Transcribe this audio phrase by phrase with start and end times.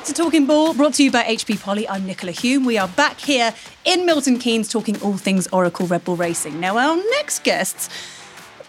[0.00, 1.86] back to Talking Bull, brought to you by HP Poly.
[1.86, 2.64] I'm Nicola Hume.
[2.64, 3.52] We are back here
[3.84, 6.58] in Milton Keynes talking all things Oracle Red Bull Racing.
[6.58, 7.90] Now, our next guests,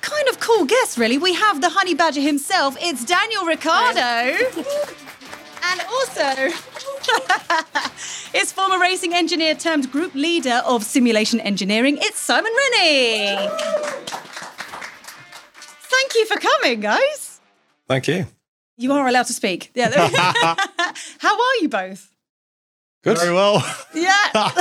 [0.02, 1.18] kind of cool guest, really.
[1.18, 2.76] We have the Honey Badger himself.
[2.82, 4.00] It's Daniel Ricciardo.
[4.02, 6.52] and also,
[8.38, 11.98] it's former racing engineer turned group leader of simulation engineering.
[12.02, 13.48] It's Simon Rennie.
[15.56, 17.40] Thank you for coming, guys.
[17.88, 18.26] Thank you.
[18.76, 19.72] You are allowed to speak.
[19.76, 20.56] Yeah.
[21.22, 22.12] How are you both?
[23.04, 23.20] Good.
[23.20, 23.64] Very well.
[23.94, 24.12] Yeah.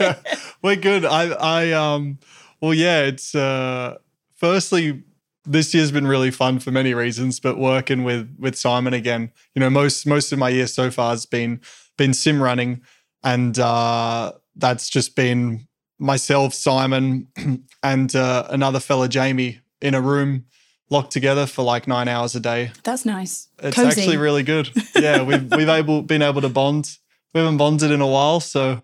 [0.00, 0.16] yeah,
[0.62, 1.04] we're good.
[1.04, 2.18] I, I, um,
[2.62, 3.02] well, yeah.
[3.02, 3.98] It's uh,
[4.34, 5.02] firstly,
[5.44, 9.30] this year's been really fun for many reasons, but working with with Simon again.
[9.54, 11.60] You know, most most of my year so far has been
[11.98, 12.80] been sim running,
[13.22, 17.28] and uh, that's just been myself, Simon,
[17.82, 20.46] and uh, another fella, Jamie, in a room
[20.90, 22.72] locked together for like nine hours a day.
[22.84, 23.48] That's nice.
[23.62, 24.00] It's Cozy.
[24.00, 24.70] actually really good.
[24.94, 26.96] Yeah, we've we've able been able to bond.
[27.32, 28.82] We haven't bonded in a while, so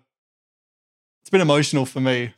[1.21, 2.33] it's been emotional for me.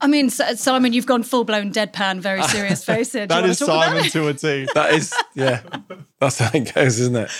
[0.00, 3.26] I mean, Simon, you've gone full blown deadpan, very serious face here.
[3.26, 4.66] That is Simon to a T.
[4.74, 5.60] That is, yeah,
[6.18, 7.30] that's how it goes, isn't it?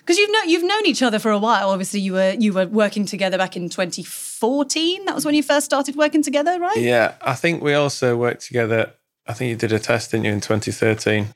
[0.00, 1.70] Because you've known you've known each other for a while.
[1.70, 5.04] Obviously, you were you were working together back in 2014.
[5.06, 6.76] That was when you first started working together, right?
[6.76, 8.92] Yeah, I think we also worked together.
[9.32, 11.28] I think you did a test, didn't you, in 2013?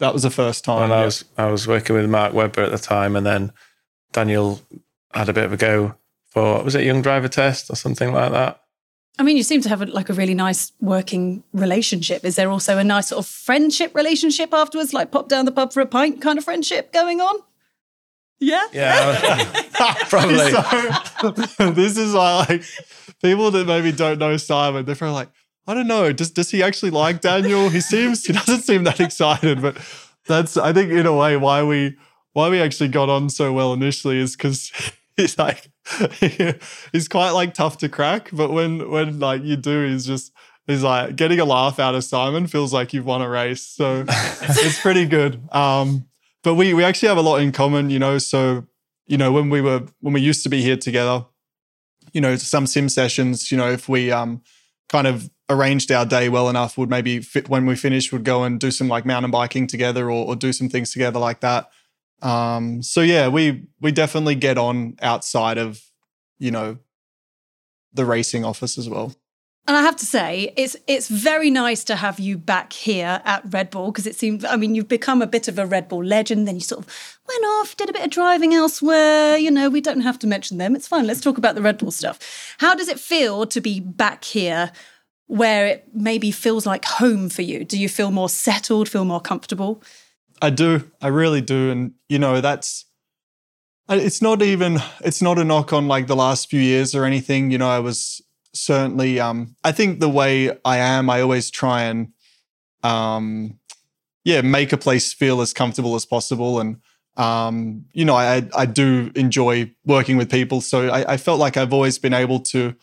[0.00, 0.82] That was the first time.
[0.82, 1.04] And I yeah.
[1.04, 3.52] was I was working with Mark Webber at the time, and then
[4.12, 4.60] Daniel
[5.12, 5.94] had a bit of a go
[6.26, 8.60] for was it young driver test or something like that.
[9.20, 12.24] I mean, you seem to have a, like a really nice working relationship.
[12.24, 15.72] Is there also a nice sort of friendship relationship afterwards, like pop down the pub
[15.72, 17.36] for a pint kind of friendship going on?
[18.40, 18.66] Yeah.
[18.72, 19.64] Yeah,
[20.08, 20.52] probably.
[21.20, 21.30] So,
[21.70, 22.62] this is why, like,
[23.22, 25.30] people that maybe don't know Simon, they're probably like,
[25.68, 27.68] I don't know, does does he actually like Daniel?
[27.68, 29.76] He seems he doesn't seem that excited, but
[30.26, 31.94] that's I think in a way why we
[32.32, 34.72] why we actually got on so well initially is because
[35.18, 35.70] he's like
[36.92, 40.32] he's quite like tough to crack, but when when like you do, he's just
[40.66, 43.60] he's like getting a laugh out of Simon feels like you've won a race.
[43.60, 45.42] So it's pretty good.
[45.54, 46.06] Um,
[46.42, 48.16] but we we actually have a lot in common, you know.
[48.16, 48.66] So
[49.06, 51.26] you know when we were when we used to be here together,
[52.14, 54.40] you know, some sim sessions, you know, if we um
[54.88, 58.44] kind of arranged our day well enough, would maybe fit when we finished, would go
[58.44, 61.70] and do some like mountain biking together or, or do some things together like that.
[62.22, 65.80] Um, so yeah, we we definitely get on outside of
[66.38, 66.78] you know
[67.92, 69.14] the racing office as well.
[69.68, 73.42] And I have to say, it's it's very nice to have you back here at
[73.52, 74.42] Red Bull because it seems.
[74.42, 76.48] I mean, you've become a bit of a Red Bull legend.
[76.48, 79.36] Then you sort of went off, did a bit of driving elsewhere.
[79.36, 80.74] You know, we don't have to mention them.
[80.74, 81.06] It's fine.
[81.06, 82.56] Let's talk about the Red Bull stuff.
[82.56, 84.72] How does it feel to be back here,
[85.28, 87.64] where it maybe feels like home for you?
[87.64, 88.88] Do you feel more settled?
[88.88, 89.82] Feel more comfortable?
[90.42, 90.90] I do.
[91.00, 91.70] I really do.
[91.70, 92.86] And, you know, that's,
[93.88, 97.50] it's not even, it's not a knock on like the last few years or anything.
[97.50, 98.22] You know, I was
[98.54, 102.12] certainly, um, I think the way I am, I always try and,
[102.82, 103.58] um,
[104.24, 106.58] yeah, make a place feel as comfortable as possible.
[106.58, 106.80] And,
[107.16, 110.60] um, you know, I, I do enjoy working with people.
[110.62, 112.74] So I, I felt like I've always been able to,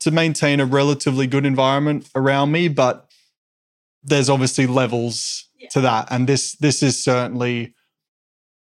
[0.00, 3.10] to maintain a relatively good environment around me, but
[4.02, 6.08] there's obviously levels to that.
[6.10, 7.74] And this this is certainly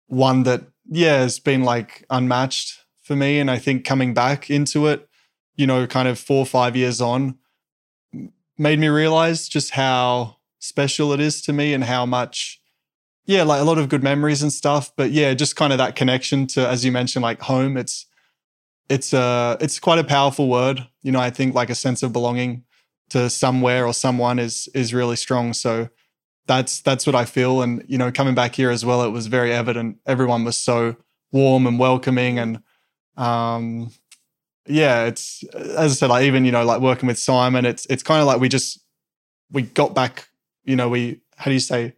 [0.07, 3.40] one that yeah has been like unmatched for me.
[3.40, 5.07] And i think coming back into it
[5.56, 7.38] you know kind of four or five years on
[8.57, 12.61] made me realize just how special it is to me and how much
[13.25, 14.91] yeah like a lot of good memories and stuff.
[14.96, 17.78] But yeah just kind of that connection to as you mentioned like home.
[17.78, 18.06] It's
[18.90, 22.12] it's uh it's quite a powerful word you know i think like a sense of
[22.12, 22.64] belonging
[23.10, 25.90] to somewhere or someone is is really strong so
[26.48, 27.62] that's that's what I feel.
[27.62, 29.98] And you know, coming back here as well, it was very evident.
[30.08, 30.96] Everyone was so
[31.32, 32.64] warm and welcoming, and
[33.18, 33.92] um,
[34.66, 38.02] yeah, it's as I said, like even you know, like working with Simon, it's it's
[38.02, 38.80] kind of like we just
[39.52, 40.28] we got back.
[40.64, 41.94] You know, we how do you say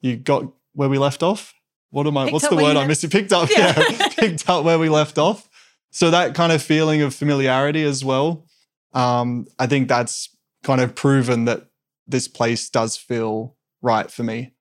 [0.00, 0.42] you got
[0.74, 1.54] where we left off?
[1.90, 2.24] What am I?
[2.24, 3.10] Picked what's the word I'm left- missing?
[3.10, 3.72] Picked up, Yeah.
[3.88, 5.48] yeah, picked up where we left off.
[5.96, 8.44] So that kind of feeling of familiarity as well.
[8.92, 10.28] Um, I think that's
[10.62, 11.68] kind of proven that
[12.06, 14.52] this place does feel right for me.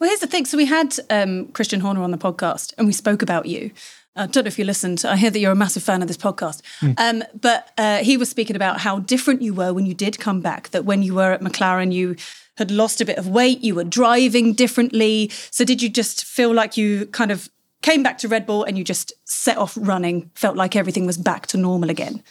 [0.00, 0.46] Well, here's the thing.
[0.46, 3.70] So we had um, Christian Horner on the podcast, and we spoke about you.
[4.16, 5.04] I don't know if you listened.
[5.06, 6.62] I hear that you're a massive fan of this podcast.
[6.98, 10.40] Um, but uh, he was speaking about how different you were when you did come
[10.40, 10.70] back.
[10.70, 12.16] That when you were at McLaren, you
[12.56, 13.60] had lost a bit of weight.
[13.60, 15.30] You were driving differently.
[15.52, 17.48] So did you just feel like you kind of
[17.82, 20.30] came back to Red Bull and you just set off running?
[20.34, 22.22] Felt like everything was back to normal again.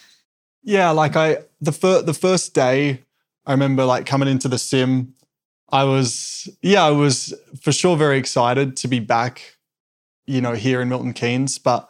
[0.63, 3.03] Yeah, like I the fir- the first day,
[3.45, 5.13] I remember like coming into the sim.
[5.71, 9.57] I was yeah, I was for sure very excited to be back,
[10.25, 11.57] you know, here in Milton Keynes.
[11.57, 11.89] But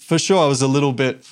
[0.00, 1.26] for sure I was a little bit,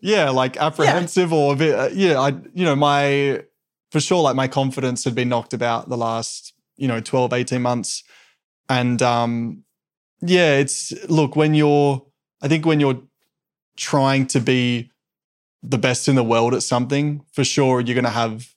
[0.00, 1.36] yeah, like apprehensive yeah.
[1.36, 3.42] or a bit, uh, yeah, I, you know, my,
[3.90, 7.62] for sure, like my confidence had been knocked about the last, you know, 12, 18
[7.62, 8.04] months.
[8.68, 9.63] And, um,
[10.24, 12.04] yeah, it's, look, when you're,
[12.42, 13.02] I think when you're
[13.76, 14.90] trying to be
[15.62, 18.54] the best in the world at something, for sure, you're going to have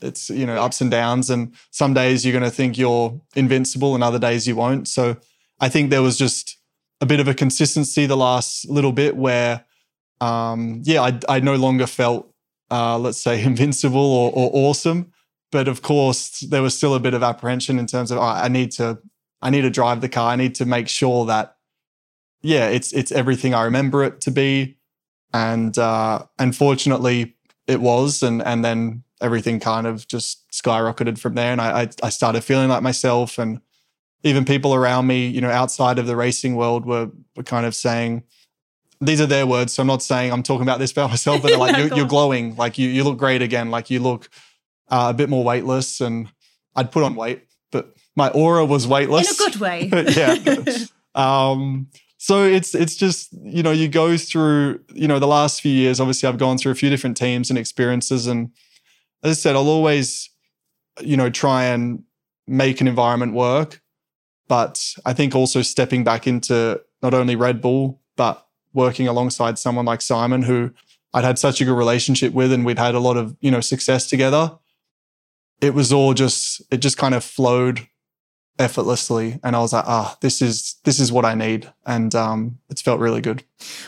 [0.00, 3.94] it's you know ups and downs and some days you're going to think you're invincible
[3.94, 4.86] and other days you won't.
[4.86, 5.16] So
[5.60, 6.58] i think there was just
[7.00, 9.64] a bit of a consistency the last little bit where
[10.20, 12.32] um yeah i, I no longer felt
[12.70, 15.12] uh let's say invincible or, or awesome
[15.50, 18.48] but of course there was still a bit of apprehension in terms of oh, i
[18.48, 18.98] need to
[19.42, 20.32] i need to drive the car.
[20.32, 21.56] I need to make sure that
[22.42, 24.76] yeah it's it's everything i remember it to be.
[25.32, 27.36] And uh, unfortunately
[27.66, 31.88] it was, and and then everything kind of just skyrocketed from there, and I, I
[32.02, 33.60] I started feeling like myself, and
[34.24, 37.74] even people around me, you know, outside of the racing world, were were kind of
[37.74, 38.24] saying.
[39.00, 41.56] These are their words, so I'm not saying I'm talking about this about myself, but
[41.56, 44.28] like you're, you're, glowing, like you you look great again, like you look
[44.88, 46.28] uh, a bit more weightless, and
[46.74, 47.46] I'd put on weight,
[48.18, 49.88] my aura was weightless in a good way.
[50.16, 50.74] yeah.
[51.14, 51.88] um,
[52.18, 56.00] so it's it's just you know you go through you know the last few years
[56.00, 58.50] obviously i've gone through a few different teams and experiences and
[59.22, 60.28] as i said i'll always
[61.00, 62.02] you know try and
[62.46, 63.80] make an environment work
[64.48, 69.84] but i think also stepping back into not only red bull but working alongside someone
[69.84, 70.72] like simon who
[71.14, 73.60] i'd had such a good relationship with and we'd had a lot of you know
[73.60, 74.58] success together
[75.60, 77.86] it was all just it just kind of flowed
[78.58, 81.70] effortlessly and i was like ah oh, this is this is what i need.
[81.86, 83.42] And um, it's felt really good.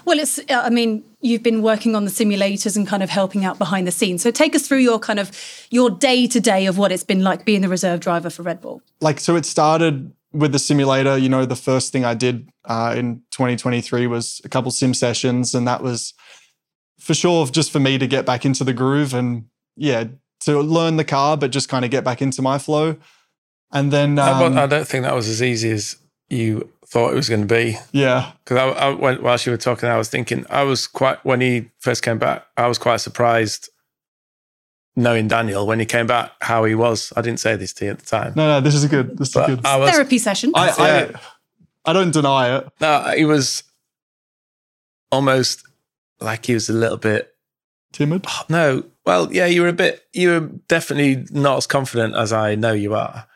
[0.04, 3.44] Well it's uh, i mean you've been working on the simulators and kind of helping
[3.44, 4.22] out behind the scenes.
[4.22, 5.30] So take us through your kind of
[5.70, 8.60] your day to day of what it's been like being the reserve driver for red
[8.60, 8.82] bull.
[9.00, 11.18] Like so it started with the simulator.
[11.18, 15.54] You know the first thing i did uh, in 2023 was a couple sim sessions
[15.54, 16.14] and that was
[16.98, 19.46] for sure just for me to get back into the groove and
[19.76, 20.04] yeah
[20.40, 22.96] to learn the car but just kind of get back into my flow
[23.72, 25.96] and then um, I, I, don't think that was as easy as
[26.28, 27.76] you thought it was going to be.
[27.92, 31.24] Yeah, because I, I went whilst you were talking, I was thinking I was quite
[31.24, 33.68] when he first came back, I was quite surprised
[34.96, 37.12] knowing Daniel when he came back how he was.
[37.16, 38.32] I didn't say this to you at the time.
[38.36, 39.16] No, no, this is a good.
[39.18, 39.64] This is a good.
[39.64, 40.52] I was, Therapy session.
[40.54, 40.70] I,
[41.84, 42.68] I, I don't deny it.
[42.80, 43.62] No, he was
[45.12, 45.66] almost
[46.20, 47.34] like he was a little bit
[47.92, 48.26] timid.
[48.48, 50.04] No, well, yeah, you were a bit.
[50.12, 53.26] You were definitely not as confident as I know you are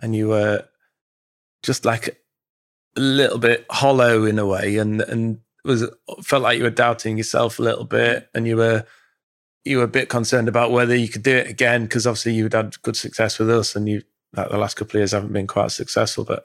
[0.00, 0.64] and you were
[1.62, 2.20] just like
[2.96, 5.88] a little bit hollow in a way and and was
[6.22, 8.84] felt like you were doubting yourself a little bit and you were
[9.64, 12.52] you were a bit concerned about whether you could do it again because obviously you'd
[12.52, 14.02] had good success with us and you
[14.34, 16.44] like the last couple of years haven't been quite successful but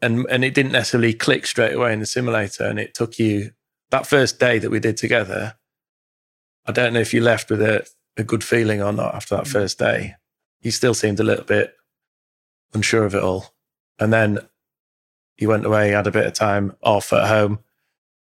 [0.00, 3.50] and and it didn't necessarily click straight away in the simulator and it took you
[3.90, 5.54] that first day that we did together
[6.66, 7.86] i don't know if you left with a,
[8.16, 9.52] a good feeling or not after that mm.
[9.52, 10.14] first day
[10.62, 11.74] you still seemed a little bit
[12.74, 13.54] unsure of it all.
[13.98, 14.38] And then
[15.38, 17.60] you went away, had a bit of time off at home.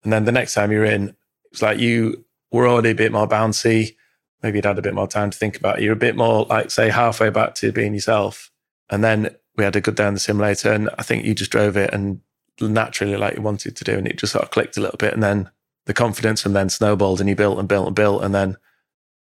[0.03, 1.15] And then the next time you're in,
[1.51, 3.95] it's like you were already a bit more bouncy.
[4.41, 5.83] Maybe you'd had a bit more time to think about it.
[5.83, 8.51] You're a bit more like, say, halfway back to being yourself.
[8.89, 10.71] And then we had a good day on the simulator.
[10.71, 12.21] And I think you just drove it and
[12.59, 13.97] naturally like you wanted to do.
[13.97, 15.13] And it just sort of clicked a little bit.
[15.13, 15.49] And then
[15.85, 18.23] the confidence from then snowballed and you built and built and built.
[18.23, 18.57] And then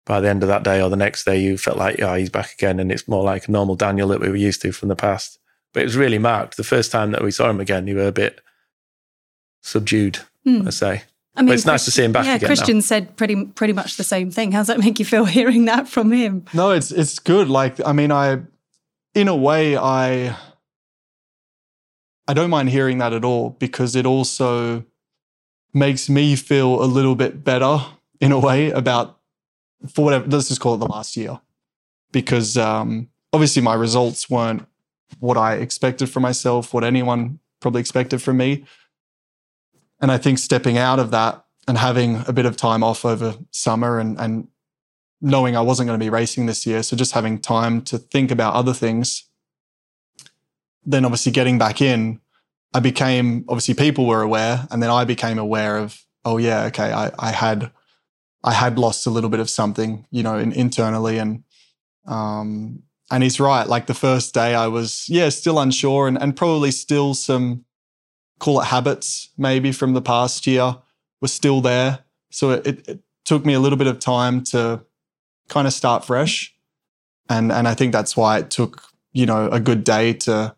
[0.10, 2.32] by the end of that day or the next day, you felt like, yeah, he's
[2.32, 2.80] back again.
[2.80, 5.38] And it's more like a normal Daniel that we were used to from the past.
[5.72, 6.58] But it was really marked.
[6.58, 8.42] The first time that we saw him again, you were a bit
[9.62, 10.66] subdued, mm.
[10.66, 11.04] I say.
[11.36, 12.48] I mean, but it's nice to see him back yeah, again.
[12.48, 12.82] Christian now.
[12.82, 14.52] said pretty pretty much the same thing.
[14.52, 16.44] How does that make you feel hearing that from him?
[16.56, 17.48] No, it's it's good.
[17.48, 18.42] Like, I mean, I
[19.14, 20.36] in a way I
[22.28, 24.86] I don't mind hearing that at all because it also
[25.72, 27.86] makes me feel a little bit better
[28.20, 29.19] in a way about
[29.88, 31.40] for whatever, let's just call it the last year,
[32.12, 34.68] because um, obviously my results weren't
[35.20, 38.66] what I expected for myself, what anyone probably expected from me.
[40.02, 43.36] And I think stepping out of that and having a bit of time off over
[43.52, 44.48] summer and, and
[45.22, 48.32] knowing I wasn't going to be racing this year, so just having time to think
[48.32, 49.26] about other things,
[50.86, 52.22] then obviously getting back in,
[52.74, 56.94] I became obviously people were aware, and then I became aware of, oh yeah, okay,
[56.94, 57.72] I, I had
[58.44, 61.18] I had lost a little bit of something, you know, in, internally.
[61.18, 61.44] And
[62.06, 63.68] um, and he's right.
[63.68, 67.66] Like the first day, I was yeah still unsure and and probably still some
[68.40, 70.78] call it habits maybe from the past year
[71.22, 72.00] were still there.
[72.32, 74.86] So it, it, it took me a little bit of time to
[75.50, 76.54] kind of start fresh,
[77.30, 80.56] and and I think that's why it took you know a good day to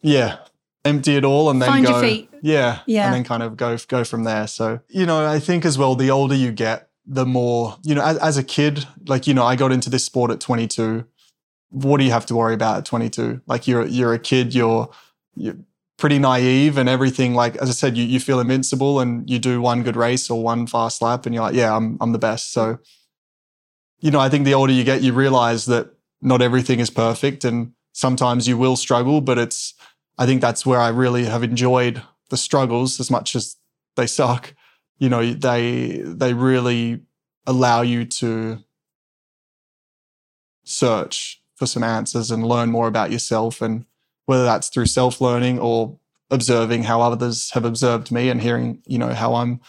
[0.00, 0.38] yeah
[0.84, 2.80] empty it all and then find go, Yeah.
[2.86, 3.06] Yeah.
[3.06, 4.46] And then kind of go go from there.
[4.46, 8.02] So, you know, I think as well, the older you get, the more, you know,
[8.04, 11.04] as, as a kid, like, you know, I got into this sport at 22.
[11.70, 13.42] What do you have to worry about at 22?
[13.46, 14.88] Like you're you're a kid, you're
[15.34, 15.56] you're
[15.98, 19.60] pretty naive and everything like as I said, you you feel invincible and you do
[19.60, 22.52] one good race or one fast lap and you're like, yeah, I'm I'm the best.
[22.52, 22.78] So,
[24.00, 25.90] you know, I think the older you get, you realize that
[26.22, 29.74] not everything is perfect and sometimes you will struggle, but it's
[30.18, 33.56] I think that's where I really have enjoyed the struggles as much as
[33.96, 34.54] they suck.
[34.98, 37.02] You know, they they really
[37.46, 38.58] allow you to
[40.64, 43.86] search for some answers and learn more about yourself and
[44.26, 45.96] whether that's through self-learning or
[46.30, 49.60] observing how others have observed me and hearing, you know, how I'm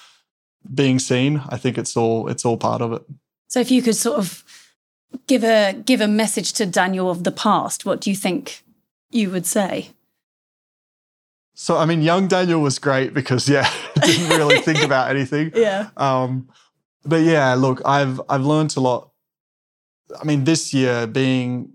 [0.74, 1.42] being seen.
[1.50, 3.04] I think it's all it's all part of it.
[3.48, 4.44] So if you could sort of
[5.28, 8.64] give a give a message to Daniel of the past, what do you think
[9.12, 9.90] you would say?
[11.60, 15.52] So I mean, young Daniel was great because yeah, didn't really think about anything.
[15.56, 15.90] Yeah.
[15.98, 16.50] Um,
[17.04, 19.10] but yeah, look, I've I've learned a lot.
[20.22, 21.74] I mean, this year being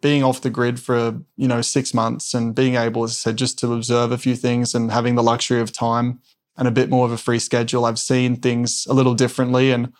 [0.00, 3.36] being off the grid for you know six months and being able, as I said,
[3.36, 6.20] just to observe a few things and having the luxury of time
[6.56, 9.72] and a bit more of a free schedule, I've seen things a little differently.
[9.72, 9.92] And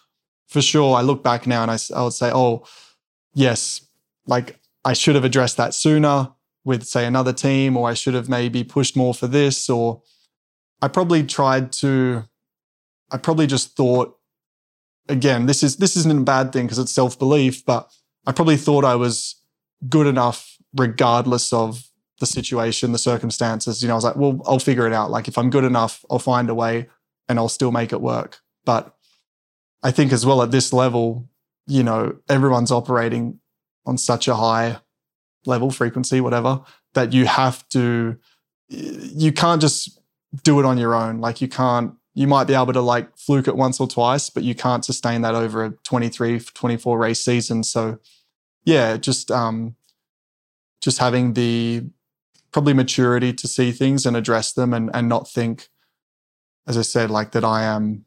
[0.46, 2.64] for sure, I look back now and I, I would say, oh,
[3.34, 3.84] yes,
[4.24, 6.30] like I should have addressed that sooner
[6.66, 10.02] with say another team, or I should have maybe pushed more for this, or
[10.82, 12.24] I probably tried to.
[13.10, 14.18] I probably just thought
[15.08, 17.90] again, this is this isn't a bad thing because it's self belief, but
[18.26, 19.40] I probably thought I was
[19.88, 21.84] good enough regardless of
[22.18, 23.82] the situation, the circumstances.
[23.82, 25.10] You know, I was like, well, I'll figure it out.
[25.10, 26.88] Like if I'm good enough, I'll find a way
[27.28, 28.40] and I'll still make it work.
[28.64, 28.94] But
[29.82, 31.28] I think as well at this level,
[31.66, 33.38] you know, everyone's operating
[33.84, 34.78] on such a high
[35.46, 36.60] level, frequency, whatever,
[36.94, 38.16] that you have to,
[38.68, 40.00] you can't just
[40.42, 41.20] do it on your own.
[41.20, 44.42] Like you can't you might be able to like fluke it once or twice, but
[44.42, 47.62] you can't sustain that over a 23, 24 race season.
[47.62, 47.98] So
[48.64, 49.76] yeah, just um
[50.80, 51.84] just having the
[52.52, 55.68] probably maturity to see things and address them and and not think,
[56.66, 58.06] as I said, like that I am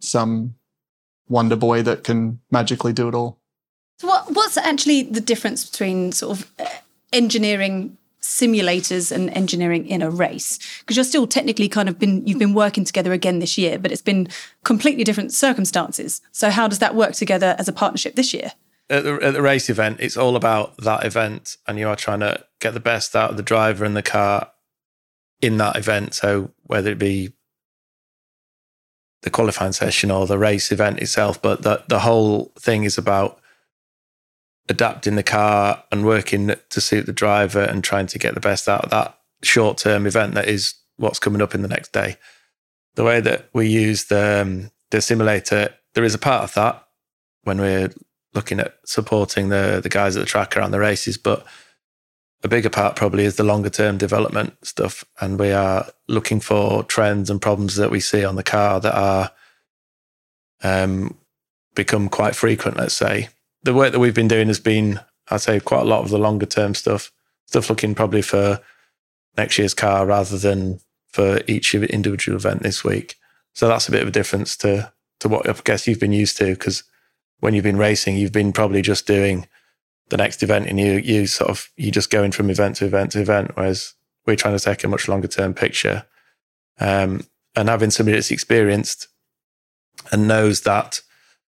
[0.00, 0.56] some
[1.28, 3.40] wonder boy that can magically do it all.
[3.98, 6.66] So what what's actually the difference between sort of uh,
[7.12, 10.58] engineering simulators and engineering in a race?
[10.80, 13.90] Because you're still technically kind of been you've been working together again this year but
[13.90, 14.28] it's been
[14.64, 16.20] completely different circumstances.
[16.32, 18.52] So how does that work together as a partnership this year?
[18.88, 22.20] At the, at the race event it's all about that event and you are trying
[22.20, 24.50] to get the best out of the driver and the car
[25.40, 26.14] in that event.
[26.14, 27.32] So whether it be
[29.22, 33.40] the qualifying session or the race event itself but the, the whole thing is about
[34.68, 38.68] adapting the car and working to suit the driver and trying to get the best
[38.68, 42.16] out of that short term event that is what's coming up in the next day.
[42.94, 46.86] The way that we use the, um, the simulator, there is a part of that
[47.42, 47.90] when we're
[48.34, 51.46] looking at supporting the, the guys at the track around the races, but
[52.42, 55.04] a bigger part probably is the longer term development stuff.
[55.20, 58.94] And we are looking for trends and problems that we see on the car that
[58.94, 59.30] are
[60.62, 61.16] um,
[61.74, 63.28] become quite frequent, let's say,
[63.66, 66.18] the work that we've been doing has been, I'd say, quite a lot of the
[66.18, 67.12] longer term stuff.
[67.46, 68.60] Stuff looking probably for
[69.36, 73.16] next year's car rather than for each individual event this week.
[73.54, 76.36] So that's a bit of a difference to to what I guess you've been used
[76.38, 76.84] to because
[77.40, 79.48] when you've been racing, you've been probably just doing
[80.10, 83.12] the next event and you you sort of you just going from event to event
[83.12, 83.94] to event, whereas
[84.26, 86.04] we're trying to take a much longer term picture.
[86.78, 89.08] Um, and having somebody that's experienced
[90.12, 91.00] and knows that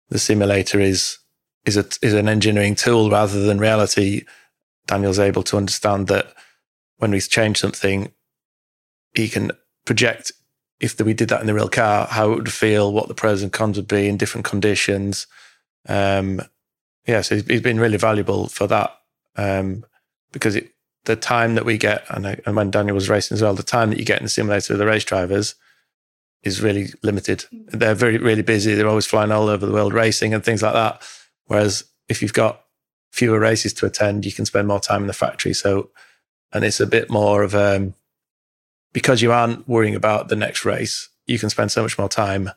[0.10, 1.20] the simulator is
[1.70, 4.26] is a, is an engineering tool rather than reality.
[4.88, 6.34] Daniel's able to understand that
[6.98, 8.12] when we change something,
[9.14, 9.52] he can
[9.86, 10.32] project
[10.80, 13.44] if we did that in the real car, how it would feel, what the pros
[13.44, 15.28] and cons would be in different conditions.
[15.88, 16.42] Um,
[17.06, 18.98] yeah, so he's been really valuable for that
[19.36, 19.86] um,
[20.32, 20.72] because it,
[21.06, 23.64] the time that we get, and, I, and when Daniel was racing as well, the
[23.64, 25.56] time that you get in the simulator with the race drivers
[26.44, 27.46] is really limited.
[27.52, 28.74] They're very, really busy.
[28.74, 31.02] They're always flying all over the world racing and things like that.
[31.50, 32.63] Whereas if you've got
[33.12, 35.53] fewer races to attend, you can spend more time in the factory.
[35.53, 35.89] So,
[36.53, 37.96] and it's a bit more of um,
[38.94, 42.51] because you aren't worrying about the next race, you can spend so much more time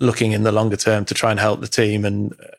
[0.00, 2.06] looking in the longer term to try and help the team.
[2.06, 2.56] And uh,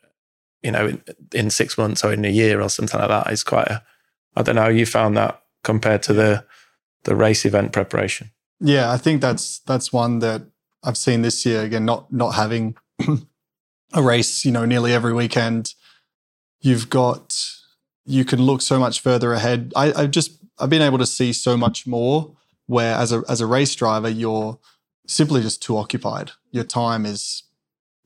[0.61, 1.01] you know, in,
[1.33, 3.83] in six months or in a year or something like that is quite a.
[4.35, 6.45] I don't know how you found that compared to the
[7.03, 8.29] the race event preparation.
[8.59, 10.43] Yeah, I think that's that's one that
[10.83, 11.85] I've seen this year again.
[11.85, 12.75] Not not having
[13.93, 15.73] a race, you know, nearly every weekend
[16.61, 17.35] you've got
[18.05, 19.71] you can look so much further ahead.
[19.75, 22.35] I, I've just I've been able to see so much more
[22.65, 24.59] where as a as a race driver, you're
[25.07, 26.31] simply just too occupied.
[26.51, 27.43] Your time is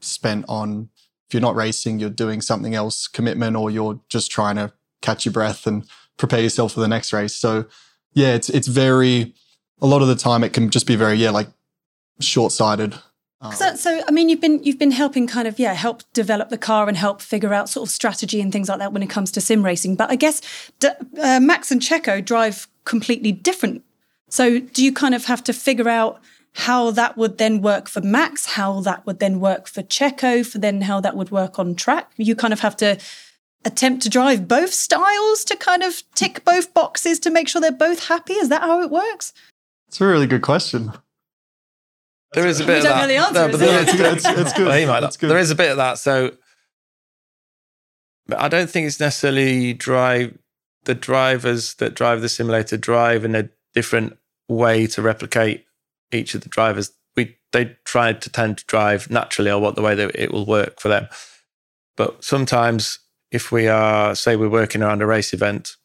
[0.01, 0.89] spent on
[1.27, 5.25] if you're not racing, you're doing something else, commitment, or you're just trying to catch
[5.25, 5.83] your breath and
[6.17, 7.33] prepare yourself for the next race.
[7.33, 7.65] So
[8.13, 9.33] yeah, it's it's very
[9.81, 11.47] a lot of the time it can just be very yeah like
[12.19, 12.95] short sighted.
[13.51, 16.57] So, so, I mean, you've been you've been helping kind of yeah help develop the
[16.57, 19.31] car and help figure out sort of strategy and things like that when it comes
[19.31, 19.95] to sim racing.
[19.95, 20.41] But I guess
[21.21, 23.83] uh, Max and Checo drive completely different.
[24.29, 26.21] So, do you kind of have to figure out
[26.53, 30.59] how that would then work for Max, how that would then work for Checo, for
[30.59, 32.11] then how that would work on track?
[32.17, 32.97] You kind of have to
[33.65, 37.71] attempt to drive both styles to kind of tick both boxes to make sure they're
[37.71, 38.33] both happy.
[38.33, 39.33] Is that how it works?
[39.87, 40.93] It's a really good question.
[42.33, 43.01] There is a bit we of don't that.
[43.01, 43.33] know the answer.
[43.33, 43.65] No, is but it?
[43.67, 44.13] there- it's good.
[44.17, 44.67] It's, it's good.
[44.67, 45.19] Well, he might It's not.
[45.19, 45.29] good.
[45.29, 45.97] There is a bit of that.
[45.99, 46.31] So,
[48.27, 50.37] but I don't think it's necessarily drive
[50.85, 54.17] the drivers that drive the simulator drive in a different
[54.49, 55.65] way to replicate
[56.11, 56.91] each of the drivers.
[57.15, 60.45] We they try to tend to drive naturally or what the way that it will
[60.45, 61.07] work for them.
[61.95, 62.99] But sometimes,
[63.31, 65.75] if we are say we're working around a race event,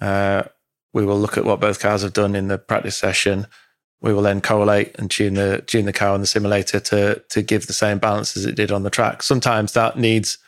[0.00, 0.44] uh,
[0.92, 3.46] we will look at what both cars have done in the practice session.
[4.02, 7.42] We will then correlate and tune the tune the car on the simulator to to
[7.42, 9.22] give the same balance as it did on the track.
[9.22, 10.38] Sometimes that needs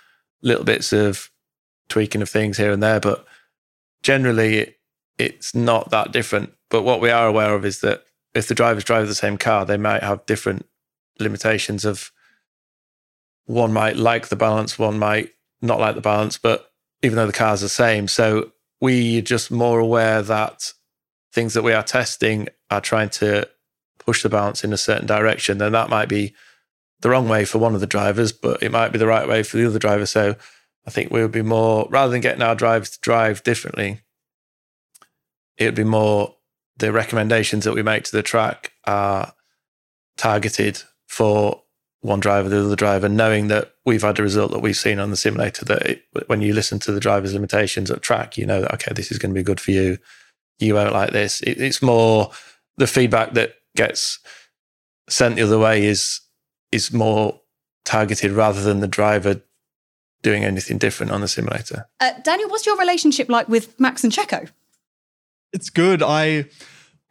[0.43, 1.31] little bits of
[1.89, 3.27] tweaking of things here and there, but
[4.03, 4.77] generally it,
[5.19, 6.53] it's not that different.
[6.71, 8.05] But what we are aware of is that
[8.35, 10.67] if the drivers drive the same car, they might have different
[11.19, 12.11] limitations of
[13.45, 15.31] one might like the balance, one might
[15.61, 18.09] not like the balance, but even though the car's are the same.
[18.09, 20.73] So we are just more aware that
[21.33, 23.49] things that we are testing are trying to
[23.99, 25.59] push the balance in a certain direction.
[25.59, 26.35] Then that might be
[27.01, 29.43] the wrong way for one of the drivers, but it might be the right way
[29.43, 30.07] for the other driver.
[30.07, 30.37] So
[30.87, 34.01] I think we would be more, rather than getting our drivers to drive differently,
[35.57, 36.37] it would be more
[36.77, 39.33] the recommendations that we make to the track are
[40.17, 41.63] targeted for
[42.01, 45.11] one driver, the other driver, knowing that we've had a result that we've seen on
[45.11, 45.65] the simulator.
[45.65, 48.93] That it, when you listen to the driver's limitations at track, you know that okay,
[48.93, 49.99] this is going to be good for you.
[50.63, 51.41] You won't like this.
[51.43, 52.31] It, it's more
[52.77, 54.19] the feedback that gets
[55.09, 56.21] sent the other way is
[56.71, 57.41] is more
[57.85, 59.43] targeted rather than the driver
[60.23, 61.89] doing anything different on the simulator.
[62.01, 64.49] Uh, Daniel, what's your relationship like with Max and Checo?
[65.53, 66.03] it's good.
[66.03, 66.47] I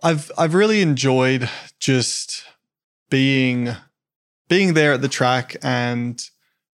[0.04, 2.44] I've I've really enjoyed just
[3.10, 3.76] being
[4.50, 6.22] being there at the track and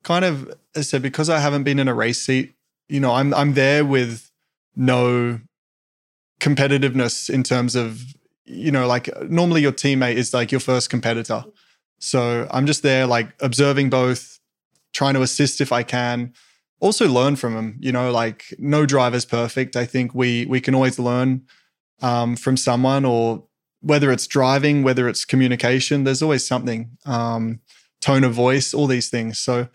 [0.03, 2.55] kind of as I said because I haven't been in a race seat,
[2.87, 4.31] you know, I'm I'm there with
[4.75, 5.39] no
[6.39, 8.01] competitiveness in terms of
[8.45, 11.43] you know like normally your teammate is like your first competitor.
[11.99, 14.39] So I'm just there like observing both,
[14.93, 16.33] trying to assist if I can,
[16.79, 17.77] also learn from them.
[17.79, 19.75] You know, like no driver's perfect.
[19.75, 21.45] I think we we can always learn
[22.01, 23.43] um, from someone, or
[23.81, 26.03] whether it's driving, whether it's communication.
[26.03, 26.91] There's always something.
[27.05, 27.61] Um,
[27.99, 29.39] tone of voice, all these things.
[29.39, 29.67] So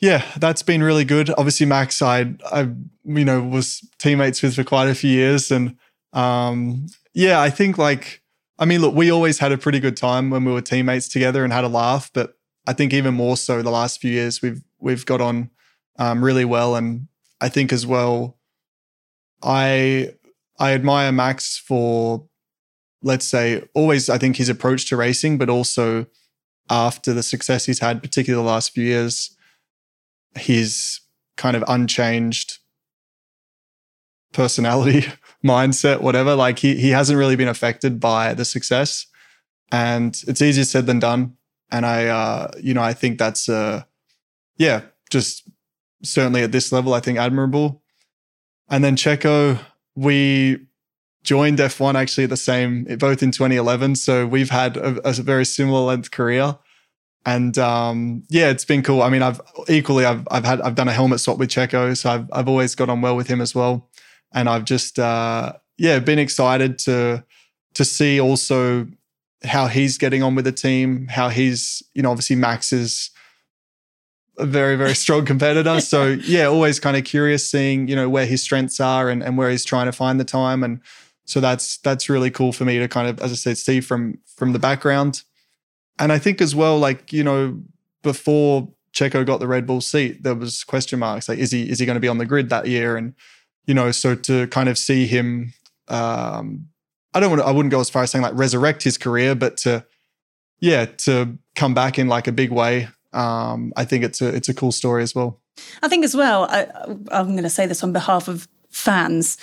[0.00, 1.30] yeah, that's been really good.
[1.38, 2.68] Obviously, Max, I I
[3.04, 5.76] you know was teammates with for quite a few years, and
[6.12, 8.22] um, yeah, I think like
[8.58, 11.44] I mean, look, we always had a pretty good time when we were teammates together
[11.44, 12.34] and had a laugh, but
[12.66, 15.50] I think even more so the last few years we've we've got on
[15.98, 17.08] um, really well, and
[17.40, 18.38] I think as well,
[19.42, 20.14] I
[20.58, 22.26] I admire Max for
[23.02, 26.06] let's say always I think his approach to racing, but also
[26.68, 29.35] after the success he's had, particularly the last few years,
[30.36, 31.00] his
[31.36, 32.58] kind of unchanged
[34.32, 35.06] personality,
[35.44, 36.34] mindset, whatever.
[36.34, 39.06] Like he he hasn't really been affected by the success,
[39.72, 41.36] and it's easier said than done.
[41.70, 43.82] And I, uh, you know, I think that's, uh,
[44.56, 45.48] yeah, just
[46.02, 47.82] certainly at this level, I think admirable.
[48.68, 49.58] And then Checo,
[49.94, 50.66] we
[51.24, 53.96] joined F1 actually at the same, both in 2011.
[53.96, 56.56] So we've had a, a very similar length career.
[57.26, 59.02] And um, yeah, it's been cool.
[59.02, 61.96] I mean, I've equally, I've, I've had, I've done a helmet swap with Checo.
[61.96, 63.90] So I've, I've always got on well with him as well.
[64.32, 67.24] And I've just, uh, yeah, been excited to,
[67.74, 68.86] to see also
[69.44, 73.10] how he's getting on with the team, how he's, you know, obviously Max is
[74.38, 75.80] a very, very strong competitor.
[75.80, 79.36] So yeah, always kind of curious seeing, you know, where his strengths are and, and
[79.36, 80.62] where he's trying to find the time.
[80.62, 80.80] And
[81.24, 84.18] so that's that's really cool for me to kind of, as I said, see from
[84.36, 85.24] from the background.
[85.98, 87.58] And I think as well, like, you know,
[88.02, 91.78] before Checo got the Red Bull seat, there was question marks like, is he is
[91.78, 92.96] he going to be on the grid that year?
[92.96, 93.14] And,
[93.66, 95.52] you know, so to kind of see him
[95.88, 96.68] um
[97.14, 99.34] I don't want to, I wouldn't go as far as saying like resurrect his career,
[99.34, 99.86] but to
[100.60, 102.88] yeah, to come back in like a big way.
[103.12, 105.40] Um, I think it's a it's a cool story as well.
[105.82, 106.66] I think as well, I,
[107.10, 109.38] I'm going to say this on behalf of fans.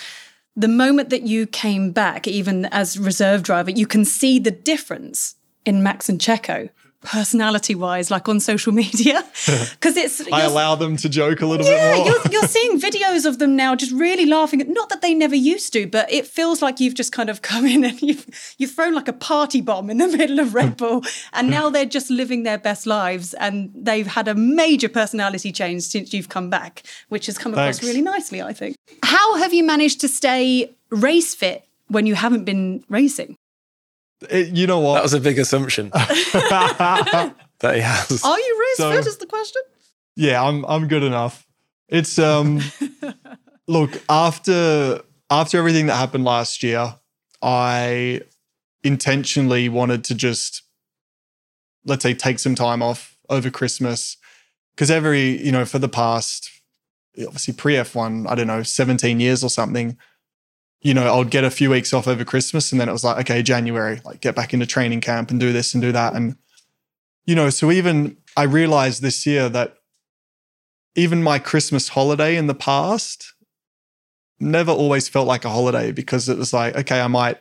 [0.54, 5.34] the moment that you came back, even as reserve driver, you can see the difference
[5.64, 6.70] in Max and Checo
[7.04, 10.26] personality wise, like on social media, because it's.
[10.32, 12.06] I allow them to joke a little yeah, bit more.
[12.06, 14.60] you're, you're seeing videos of them now, just really laughing.
[14.60, 17.42] At, not that they never used to, but it feels like you've just kind of
[17.42, 20.76] come in and you've you've thrown like a party bomb in the middle of Red
[20.76, 25.52] Bull, and now they're just living their best lives, and they've had a major personality
[25.52, 27.84] change since you've come back, which has come across Thanks.
[27.84, 28.76] really nicely, I think.
[29.02, 33.36] How have you managed to stay race fit when you haven't been racing?
[34.30, 34.94] It- you know what?
[34.94, 37.34] That was a big assumption that
[37.74, 38.24] he has.
[38.24, 39.06] Are you race So- fit?
[39.06, 39.62] Is the question?
[40.16, 41.46] yeah, I'm I'm good enough.
[41.88, 42.60] It's um
[43.68, 46.94] look, after after everything that happened last year,
[47.42, 48.20] I
[48.82, 50.62] intentionally wanted to just
[51.86, 54.16] let's say take some time off over Christmas
[54.74, 56.50] because every, you know, for the past
[57.18, 59.96] obviously pre F1, I don't know, 17 years or something,
[60.84, 63.02] you know, I would get a few weeks off over Christmas and then it was
[63.02, 66.12] like, okay, January, like get back into training camp and do this and do that.
[66.12, 66.36] And,
[67.24, 69.78] you know, so even I realized this year that
[70.94, 73.32] even my Christmas holiday in the past
[74.38, 77.38] never always felt like a holiday because it was like, okay, I might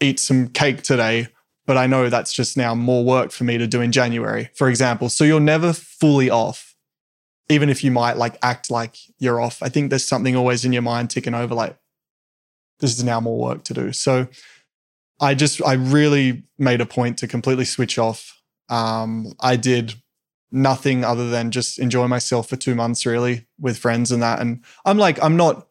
[0.00, 1.28] eat some cake today,
[1.66, 4.70] but I know that's just now more work for me to do in January, for
[4.70, 5.10] example.
[5.10, 6.74] So you're never fully off,
[7.50, 9.62] even if you might like act like you're off.
[9.62, 11.76] I think there's something always in your mind ticking over like,
[12.80, 13.92] this is now more work to do.
[13.92, 14.28] So
[15.20, 18.40] I just, I really made a point to completely switch off.
[18.68, 19.94] Um, I did
[20.50, 24.40] nothing other than just enjoy myself for two months, really, with friends and that.
[24.40, 25.66] And I'm like, I'm not,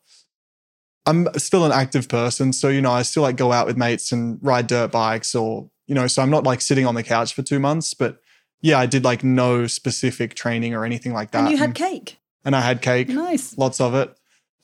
[1.06, 2.54] I'm still an active person.
[2.54, 5.70] So, you know, I still like go out with mates and ride dirt bikes or,
[5.88, 7.94] you know, so I'm not like sitting on the couch for two months.
[7.94, 8.20] But
[8.62, 11.40] yeah, I did like no specific training or anything like that.
[11.44, 12.18] And you had cake.
[12.46, 13.58] and I had cake Nice.
[13.58, 14.16] lots of it.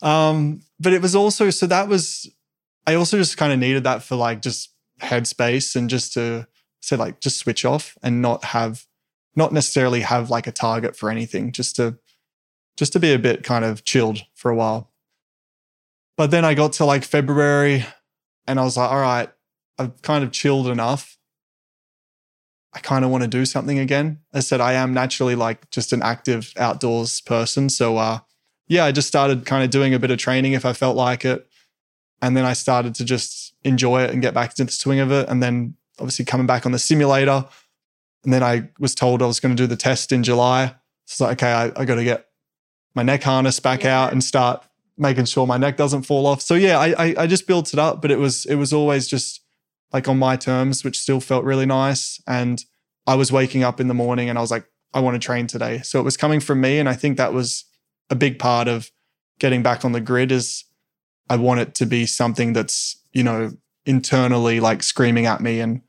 [0.01, 2.29] Um, but it was also so that was
[2.87, 6.47] I also just kind of needed that for like just headspace and just to
[6.81, 8.85] say like just switch off and not have
[9.35, 11.97] not necessarily have like a target for anything, just to
[12.77, 14.91] just to be a bit kind of chilled for a while.
[16.17, 17.85] But then I got to like February
[18.47, 19.29] and I was like, all right,
[19.77, 21.17] I've kind of chilled enough.
[22.73, 24.19] I kind of want to do something again.
[24.33, 27.69] I said I am naturally like just an active outdoors person.
[27.69, 28.19] So uh
[28.67, 31.23] yeah, I just started kind of doing a bit of training if I felt like
[31.23, 31.47] it.
[32.21, 35.11] And then I started to just enjoy it and get back into the swing of
[35.11, 35.27] it.
[35.29, 37.45] And then obviously coming back on the simulator.
[38.23, 40.67] And then I was told I was going to do the test in July.
[40.67, 40.73] So
[41.05, 42.27] it's like, okay, I, I got to get
[42.95, 44.03] my neck harness back Yeah.
[44.05, 44.63] out and start
[44.97, 46.41] making sure my neck doesn't fall off.
[46.41, 49.07] So yeah, I, I I just built it up, but it was it was always
[49.07, 49.41] just
[49.91, 52.19] like on my terms, which still felt really nice.
[52.25, 52.63] And
[53.05, 55.47] I was waking up in the morning and I was like, I want to train
[55.47, 55.81] today.
[55.83, 56.79] So it was coming from me.
[56.79, 57.65] And I think that was
[58.09, 58.89] a big part of
[59.39, 60.63] getting back on the grid is
[61.29, 63.51] I want it to be something that's, you know,
[63.85, 65.59] internally like screaming at me.
[65.59, 65.81] And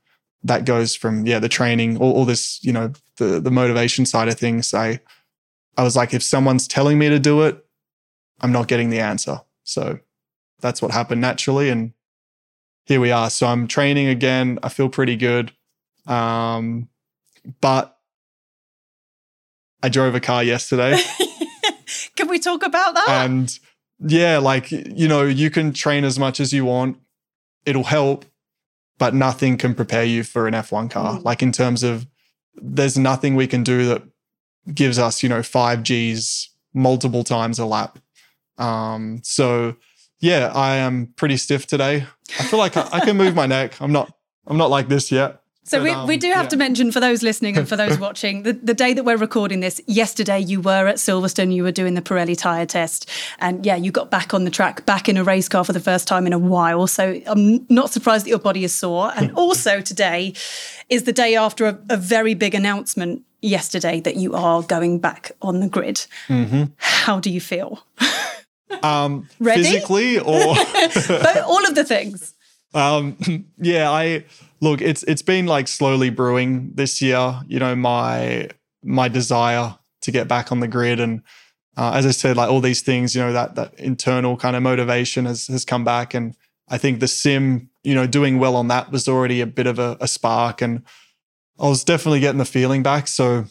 [0.42, 4.28] that goes from, yeah, the training, all, all this, you know, the the motivation side
[4.28, 4.72] of things.
[4.74, 5.00] I
[5.76, 7.64] I was like, if someone's telling me to do it,
[8.40, 9.40] I'm not getting the answer.
[9.64, 9.98] So
[10.60, 11.68] that's what happened naturally.
[11.68, 11.92] And
[12.84, 13.30] here we are.
[13.30, 14.58] So I'm training again.
[14.62, 15.52] I feel pretty good.
[16.06, 16.88] Um,
[17.60, 17.98] but
[19.82, 20.96] I drove a car yesterday
[22.16, 23.08] Can we talk about that?
[23.08, 23.58] and
[23.98, 26.98] yeah, like, you know, you can train as much as you want.
[27.64, 28.24] It'll help,
[28.98, 31.18] but nothing can prepare you for an F1 car.
[31.18, 31.24] Mm.
[31.24, 32.06] Like in terms of
[32.54, 34.02] there's nothing we can do that
[34.72, 37.98] gives us, you know, five Gs multiple times a lap.
[38.58, 39.76] Um, so
[40.20, 42.06] yeah, I am pretty stiff today.
[42.38, 43.80] I feel like I, I can move my neck.
[43.80, 44.12] I'm not,
[44.46, 45.40] I'm not like this yet.
[45.66, 46.50] So we, we do have yeah.
[46.50, 49.58] to mention for those listening and for those watching, the, the day that we're recording
[49.58, 53.10] this, yesterday you were at Silverstone, you were doing the Pirelli tyre test.
[53.40, 55.80] And yeah, you got back on the track, back in a race car for the
[55.80, 56.86] first time in a while.
[56.86, 59.12] So I'm not surprised that your body is sore.
[59.16, 60.34] And also today
[60.90, 65.32] is the day after a, a very big announcement yesterday that you are going back
[65.40, 66.06] on the grid.
[66.28, 66.64] Mm-hmm.
[66.76, 67.82] How do you feel?
[68.82, 69.62] Um, Ready?
[69.62, 72.34] physically or all of the things.
[72.74, 73.16] Um,
[73.58, 74.24] yeah, I
[74.60, 74.80] look.
[74.80, 77.40] It's it's been like slowly brewing this year.
[77.46, 78.50] You know, my
[78.82, 81.22] my desire to get back on the grid, and
[81.76, 83.14] uh, as I said, like all these things.
[83.14, 86.34] You know, that that internal kind of motivation has has come back, and
[86.68, 89.78] I think the sim, you know, doing well on that was already a bit of
[89.78, 90.82] a, a spark, and
[91.58, 93.08] I was definitely getting the feeling back.
[93.08, 93.46] So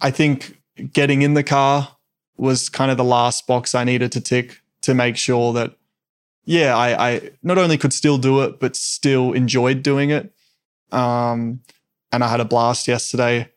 [0.00, 0.58] I think
[0.92, 1.96] getting in the car
[2.36, 5.76] was kind of the last box I needed to tick to make sure that
[6.44, 10.32] yeah, I, I not only could still do it, but still enjoyed doing it.
[10.92, 11.60] Um,
[12.12, 13.50] and I had a blast yesterday.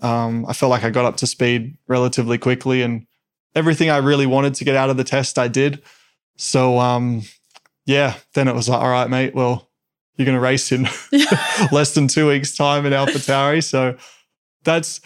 [0.00, 3.06] Um, I felt like I got up to speed relatively quickly, and
[3.54, 5.82] everything I really wanted to get out of the test, I did.
[6.36, 7.22] So, um,
[7.84, 9.68] yeah, then it was like, all right, mate, well,
[10.16, 10.82] you're going to race in
[11.72, 13.62] less than two weeks' time in AlphaTauri.
[13.64, 13.96] So
[14.64, 15.00] that's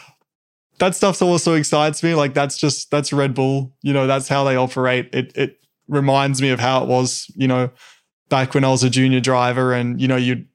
[0.79, 2.15] that stuff also excites me.
[2.15, 3.73] Like that's just that's Red Bull.
[3.83, 5.11] You know, that's how they operate.
[5.13, 5.62] It it
[5.93, 7.31] reminds me of how it was.
[7.37, 7.71] You know,
[8.29, 10.47] back when I was a junior driver, and you know, you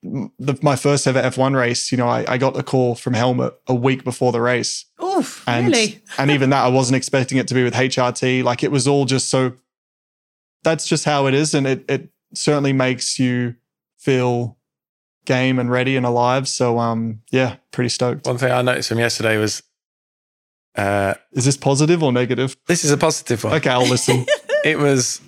[0.61, 1.91] my first ever F1 race.
[1.91, 4.85] You know, I, I got a call from Helmut a week before the race.
[5.01, 6.01] Oof, and, really?
[6.17, 8.43] and even that, I wasn't expecting it to be with HRT.
[8.43, 9.53] Like it was all just so.
[10.63, 13.55] That's just how it is, and it it certainly makes you
[13.97, 14.57] feel
[15.25, 16.47] game and ready and alive.
[16.47, 18.25] So um, yeah, pretty stoked.
[18.25, 19.61] One thing I noticed from yesterday was
[20.75, 22.55] uh, is this positive or negative?
[22.67, 23.53] This is a positive one.
[23.53, 24.25] Okay, I'll listen.
[24.65, 25.21] it was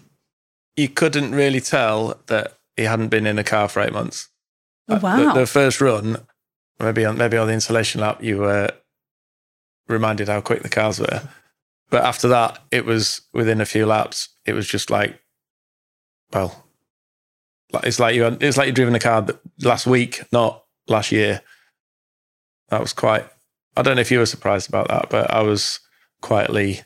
[0.76, 4.30] you couldn't really tell that he hadn't been in a car for eight months.
[4.88, 5.34] Oh, wow.
[5.34, 6.18] The, the, first run,
[6.80, 8.72] maybe on maybe on the installation lap, you were
[9.88, 11.22] reminded how quick the cars were.
[11.90, 14.30] But after that, it was within a few laps.
[14.46, 15.20] It was just like,
[16.32, 16.66] well,
[17.84, 21.42] it's like you it's like you driven a car that last week, not last year.
[22.70, 23.28] That was quite.
[23.76, 25.80] I don't know if you were surprised about that, but I was
[26.22, 26.82] quietly,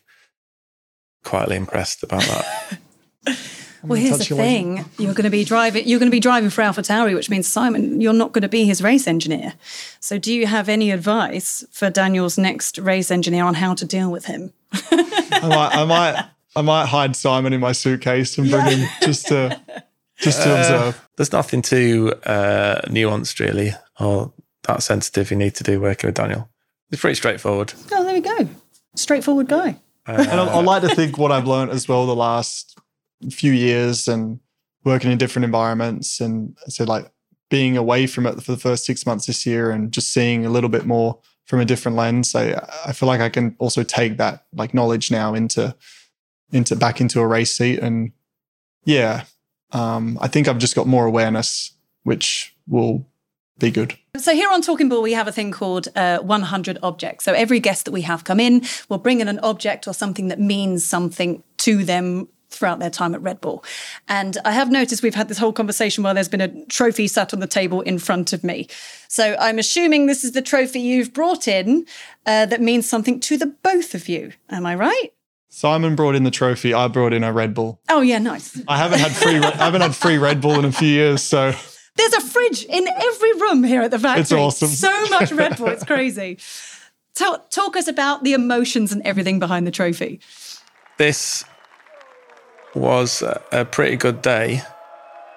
[1.24, 2.80] quietly impressed about that.
[3.84, 5.88] well, here's the thing: you're going to be driving.
[5.88, 8.65] You're going to be driving for AlphaTauri, which means Simon, you're not going to be
[8.65, 9.54] his race engineer.
[10.00, 14.12] So, do you have any advice for Daniel's next race engineer on how to deal
[14.12, 14.54] with him?
[14.72, 18.72] I might, I might, I might hide Simon in my suitcase and bring yeah.
[18.72, 19.62] him just to
[20.17, 21.10] just to uh, observe.
[21.17, 24.32] There's nothing too uh, nuanced really, or
[24.63, 26.50] that sensitive you need to do working with Daniel.
[26.91, 27.74] It's pretty straightforward.
[27.91, 28.48] Oh, there we go.
[28.96, 29.78] Straightforward guy.
[30.06, 32.78] Uh, and I, I like to think what I've learned as well the last
[33.31, 34.39] few years and
[34.83, 37.09] working in different environments and so like
[37.49, 40.49] being away from it for the first six months this year and just seeing a
[40.49, 42.33] little bit more from a different lens.
[42.36, 42.53] I,
[42.86, 45.75] I feel like I can also take that like knowledge now into
[46.51, 48.12] into back into a race seat and
[48.86, 49.23] yeah,
[49.71, 53.05] um, I think I've just got more awareness, which will
[53.59, 53.97] be good.
[54.17, 57.25] So here on Talking Bull, we have a thing called uh, 100 objects.
[57.25, 60.27] So every guest that we have come in will bring in an object or something
[60.27, 63.63] that means something to them throughout their time at Red Bull.
[64.07, 67.33] And I have noticed we've had this whole conversation while there's been a trophy sat
[67.33, 68.67] on the table in front of me.
[69.07, 71.85] So I'm assuming this is the trophy you've brought in
[72.25, 74.33] uh, that means something to the both of you.
[74.49, 75.09] Am I right?
[75.49, 76.73] Simon brought in the trophy.
[76.73, 77.79] I brought in a Red Bull.
[77.87, 78.59] Oh yeah, nice.
[78.67, 79.37] I haven't had free.
[79.37, 81.53] I haven't had free Red Bull in a few years, so.
[81.95, 84.21] There's a fridge in every room here at the factory.
[84.21, 84.69] It's awesome.
[84.69, 86.39] So much Red Bull, it's crazy.
[87.15, 90.19] Talk, talk us about the emotions and everything behind the trophy.
[90.97, 91.45] This
[92.75, 94.62] was a pretty good day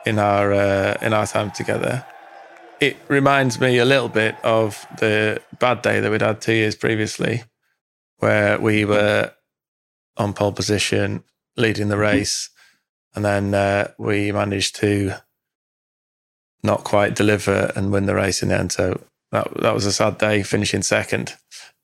[0.05, 2.07] in our uh, in our time together.
[2.81, 6.77] It reminds me a little bit of the bad day that we'd had two years
[6.77, 7.45] previously,
[8.19, 9.33] where we were
[10.17, 11.25] on pole position,
[11.57, 12.51] leading the race,
[13.15, 15.15] and then uh, we managed to
[16.63, 18.73] not quite deliver and win the race in the end.
[18.73, 19.01] So
[19.33, 21.35] that that was a sad day, finishing second.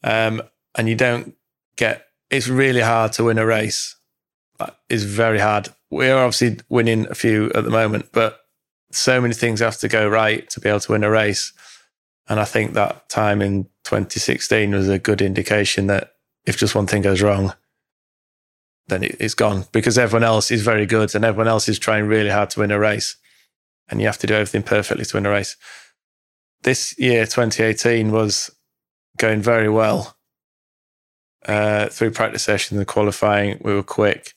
[0.04, 0.42] Um,
[0.74, 1.34] and you don't
[1.76, 2.06] get.
[2.30, 3.96] It's really hard to win a race.
[4.88, 5.68] It's very hard.
[5.90, 8.40] We're obviously winning a few at the moment, but
[8.90, 11.52] so many things have to go right to be able to win a race.
[12.28, 16.12] And I think that time in 2016 was a good indication that
[16.46, 17.54] if just one thing goes wrong,
[18.88, 22.30] then it's gone because everyone else is very good and everyone else is trying really
[22.30, 23.16] hard to win a race.
[23.88, 25.56] And you have to do everything perfectly to win a race.
[26.62, 28.50] This year, 2018, was
[29.18, 30.16] going very well.
[31.44, 34.32] Uh, through practice sessions and qualifying, we were quick,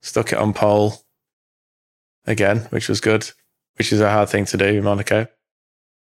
[0.00, 0.94] stuck it on pole
[2.26, 3.30] again, which was good,
[3.76, 5.26] which is a hard thing to do in Monaco.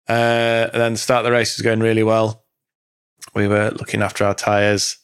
[0.09, 2.44] Uh, and then the start of the race was going really well.
[3.35, 4.99] We were looking after our tyres.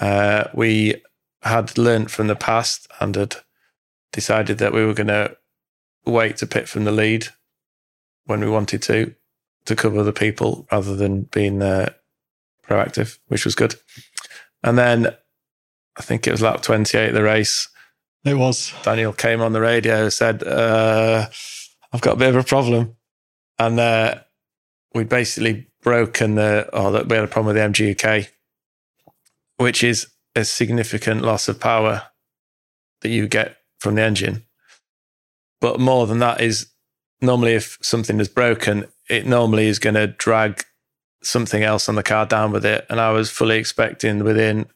[0.00, 1.02] Uh, we
[1.42, 3.36] had learnt from the past and had
[4.12, 5.36] decided that we were going to
[6.04, 7.28] wait to pit from the lead
[8.24, 9.14] when we wanted to,
[9.64, 11.90] to cover the people rather than being uh,
[12.66, 13.74] proactive, which was good.
[14.62, 15.14] And then
[15.96, 17.68] I think it was lap 28 of the race.
[18.26, 18.74] It was.
[18.82, 21.28] Daniel came on the radio, said, uh,
[21.92, 22.96] I've got a bit of a problem.
[23.56, 24.16] And uh,
[24.92, 28.28] we'd basically broken the, or that we had a problem with the MGU-K,
[29.58, 32.02] which is a significant loss of power
[33.02, 34.44] that you get from the engine.
[35.60, 36.66] But more than that is
[37.20, 40.64] normally if something is broken, it normally is going to drag
[41.22, 42.86] something else on the car down with it.
[42.90, 44.66] And I was fully expecting within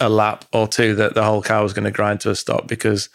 [0.00, 2.68] a lap or two that the whole car was going to grind to a stop
[2.68, 3.08] because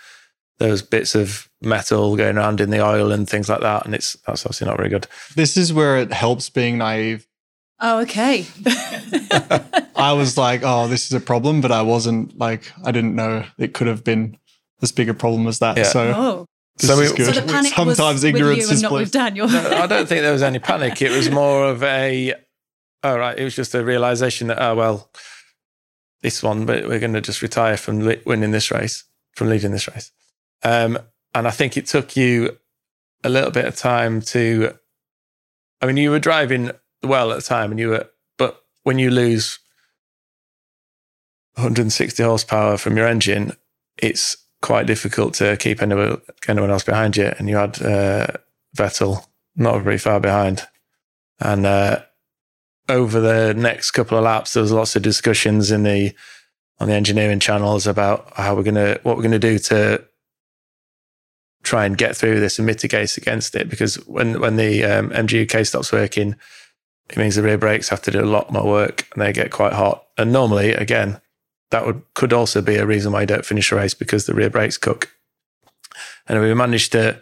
[0.60, 3.86] there was bits of metal going around in the oil and things like that.
[3.86, 5.08] And it's that's obviously not very good.
[5.36, 7.28] This is where it helps being naive
[7.80, 8.46] Oh, okay.
[9.96, 13.46] I was like, oh, this is a problem, but I wasn't like, I didn't know
[13.58, 14.38] it could have been
[14.82, 15.78] as big a problem as that.
[15.78, 15.84] Yeah.
[15.84, 16.46] So, oh.
[16.78, 17.34] This So we- is good.
[17.34, 19.48] So the panic Sometimes was ignorance with you and not with Daniel.
[19.48, 21.02] No, I don't think there was any panic.
[21.02, 22.34] It was more of a,
[23.04, 25.10] all right, it was just a realization that, oh, well,
[26.28, 29.72] this one, but we're going to just retire from li- winning this race, from leading
[29.72, 30.12] this race.
[30.62, 31.00] Um,
[31.34, 32.58] and I think it took you
[33.24, 34.78] a little bit of time to,
[35.82, 39.10] I mean, you were driving well at the time and you were, but when you
[39.10, 39.60] lose
[41.54, 43.54] 160 horsepower from your engine,
[43.98, 47.32] it's quite difficult to keep anyone, anyone else behind you.
[47.40, 48.28] And you had uh,
[48.76, 50.64] Vettel not very far behind.
[51.40, 52.02] And uh,
[52.90, 56.14] over the next couple of laps, there was lots of discussions in the
[56.80, 60.04] on the engineering channels about how we're gonna what we're gonna do to
[61.64, 63.70] try and get through this and mitigate against it.
[63.70, 66.36] Because when when the um, MGU-K stops working,
[67.10, 69.52] it means the rear brakes have to do a lot more work and they get
[69.52, 70.06] quite hot.
[70.18, 71.20] And normally, again,
[71.72, 74.34] that would could also be a reason why you don't finish a race because the
[74.34, 75.12] rear brakes cook.
[76.28, 77.20] And we managed to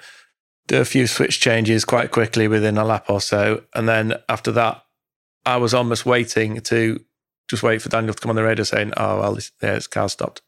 [0.68, 3.64] do a few switch changes quite quickly within a lap or so.
[3.74, 4.85] And then after that,
[5.46, 7.00] I was almost waiting to
[7.48, 9.88] just wait for Daniel to come on the radio saying, oh, well, this, yeah, his
[9.88, 10.42] car stopped.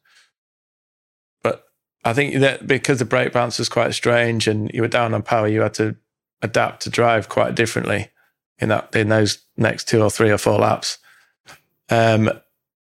[1.43, 1.63] But
[2.03, 5.21] I think that because the brake bounce was quite strange and you were down on
[5.21, 5.95] power, you had to
[6.41, 8.09] adapt to drive quite differently
[8.59, 10.97] in that in those next two or three or four laps.
[11.89, 12.31] Um,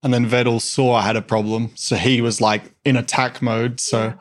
[0.03, 1.73] And then Vettel saw I had a problem.
[1.75, 3.81] So he was like in attack mode.
[3.81, 4.15] So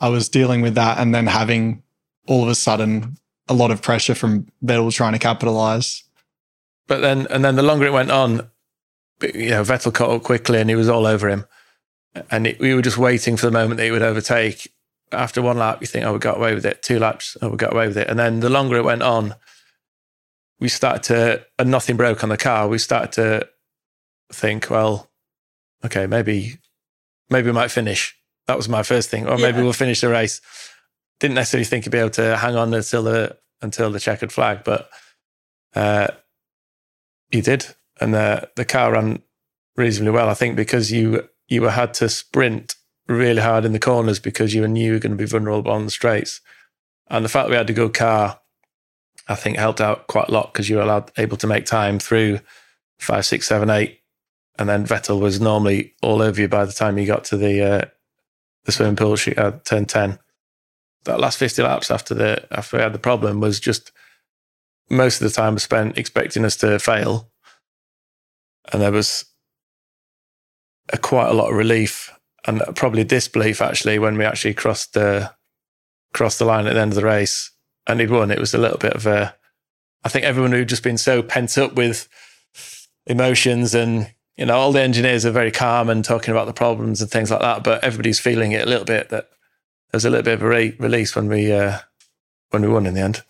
[0.00, 1.82] I was dealing with that and then having
[2.28, 3.16] all of a sudden
[3.48, 6.04] a lot of pressure from Vettel trying to capitalize.
[6.92, 8.50] But then, and then the longer it went on,
[9.22, 11.46] you know, Vettel caught up quickly and he was all over him.
[12.30, 14.70] And it, we were just waiting for the moment that he would overtake.
[15.10, 16.82] After one lap, you think, oh, we got away with it.
[16.82, 18.10] Two laps, oh, we got away with it.
[18.10, 19.36] And then the longer it went on,
[20.60, 22.68] we started to, and nothing broke on the car.
[22.68, 23.48] We started to
[24.30, 25.08] think, well,
[25.86, 26.58] okay, maybe,
[27.30, 28.14] maybe we might finish.
[28.48, 29.26] That was my first thing.
[29.26, 29.64] Or maybe Yeah.
[29.64, 30.42] we'll finish the race.
[31.20, 34.62] Didn't necessarily think he'd be able to hang on until the until the checkered flag,
[34.62, 34.90] but
[35.74, 36.08] uh,
[37.32, 39.22] he did, and the the car ran
[39.76, 40.28] reasonably well.
[40.28, 42.76] I think because you you had to sprint
[43.08, 45.86] really hard in the corners because you knew you were going to be vulnerable on
[45.86, 46.40] the straights,
[47.08, 48.40] and the fact that we had a good car,
[49.28, 51.98] I think helped out quite a lot because you were allowed able to make time
[51.98, 52.40] through
[52.98, 54.00] five, six, seven, eight,
[54.58, 57.62] and then Vettel was normally all over you by the time you got to the
[57.62, 57.84] uh,
[58.64, 60.18] the swimming pool she, uh, turn ten.
[61.04, 63.90] That last fifty laps after the after we had the problem was just
[64.90, 67.30] most of the time was spent expecting us to fail,
[68.72, 69.24] and there was
[70.92, 72.12] a, quite a lot of relief
[72.44, 75.32] and probably disbelief actually when we actually crossed the
[76.12, 77.50] crossed the line at the end of the race
[77.86, 78.30] and he'd won.
[78.30, 79.34] It was a little bit of a.
[80.04, 82.08] I think everyone who'd just been so pent up with
[83.06, 87.00] emotions and you know all the engineers are very calm and talking about the problems
[87.00, 89.28] and things like that, but everybody's feeling it a little bit that
[89.90, 91.78] there's a little bit of a re- release when we uh,
[92.50, 93.22] when we won in the end.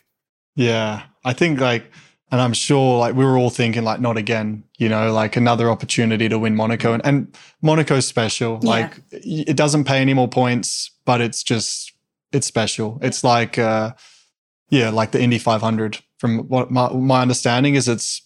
[0.55, 1.03] Yeah.
[1.25, 1.91] I think like,
[2.31, 5.71] and I'm sure like we were all thinking like, not again, you know, like another
[5.71, 6.95] opportunity to win Monaco.
[6.95, 8.59] And, and Monaco's special.
[8.63, 8.69] Yeah.
[8.69, 11.93] Like it doesn't pay any more points, but it's just,
[12.33, 12.99] it's special.
[13.03, 13.93] It's like, uh,
[14.71, 15.99] yeah, like the Indy 500.
[16.19, 18.23] From what my, my understanding is, it's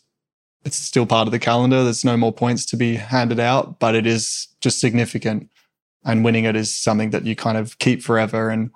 [0.67, 1.85] it's still part of the calendar.
[1.85, 5.49] There's no more points to be handed out, but it is just significant.
[6.05, 8.51] And winning it is something that you kind of keep forever.
[8.51, 8.71] And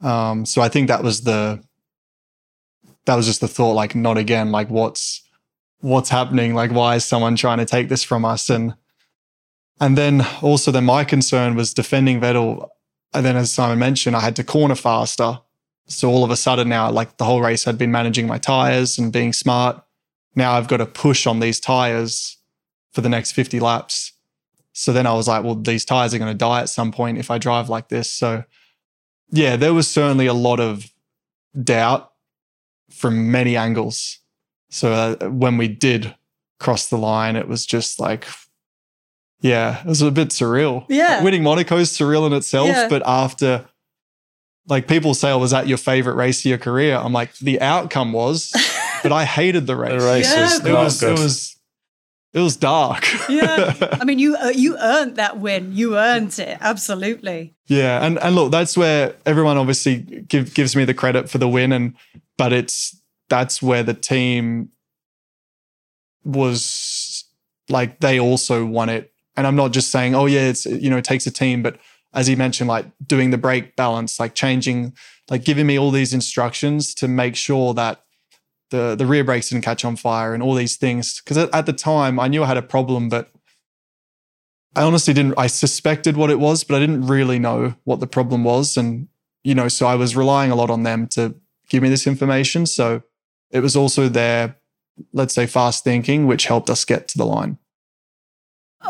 [0.00, 1.62] um, so I think that was the
[3.08, 5.22] that was just the thought, like not again, like what's
[5.80, 6.54] what's happening?
[6.54, 8.50] Like why is someone trying to take this from us?
[8.50, 8.74] And
[9.80, 12.68] and then also then my concern was defending Vettel.
[13.14, 15.40] And then as Simon mentioned, I had to corner faster.
[15.86, 18.98] So all of a sudden now, like the whole race I'd been managing my tires
[18.98, 19.82] and being smart.
[20.34, 22.36] Now I've got to push on these tires
[22.92, 24.12] for the next 50 laps.
[24.74, 27.16] So then I was like, well, these tires are going to die at some point
[27.16, 28.10] if I drive like this.
[28.10, 28.44] So
[29.30, 30.92] yeah, there was certainly a lot of
[31.64, 32.12] doubt
[32.90, 34.18] from many angles.
[34.70, 36.14] So uh, when we did
[36.60, 38.26] cross the line, it was just like,
[39.40, 40.84] yeah, it was a bit surreal.
[40.88, 41.16] Yeah.
[41.16, 42.88] Like, winning Monaco is surreal in itself, Yeah.
[42.88, 43.66] but after,
[44.66, 46.96] like people say, oh, was that your favorite race of your career?
[46.96, 48.50] I'm like, the outcome was,
[49.02, 50.02] but I hated the race.
[50.02, 51.18] The race Yeah, was It was, good.
[51.18, 51.56] it was,
[52.32, 53.06] it was dark.
[53.28, 53.74] Yeah.
[54.00, 55.76] I mean, you uh, you earned that win.
[55.76, 56.56] You earned it.
[56.62, 57.54] Absolutely.
[57.66, 61.48] Yeah, and and look, that's where everyone obviously give, gives me the credit for the
[61.48, 61.94] win, and
[62.38, 62.98] but it's
[63.28, 64.70] that's where the team
[66.24, 67.24] was
[67.68, 70.96] like they also won it, and I'm not just saying, oh yeah, it's you know
[70.96, 71.78] it takes a team, but
[72.14, 74.94] as he mentioned, like doing the brake balance, like changing,
[75.28, 78.02] like giving me all these instructions to make sure that
[78.70, 81.20] the the rear brakes didn't catch on fire and all these things.
[81.20, 83.30] Because at, at the time, I knew I had a problem, but
[84.74, 85.34] I honestly didn't.
[85.36, 88.76] I suspected what it was, but I didn't really know what the problem was.
[88.76, 89.08] And
[89.44, 91.34] you know, so I was relying a lot on them to
[91.68, 92.66] give me this information.
[92.66, 93.02] So
[93.50, 94.56] it was also their,
[95.12, 97.58] let's say, fast thinking, which helped us get to the line.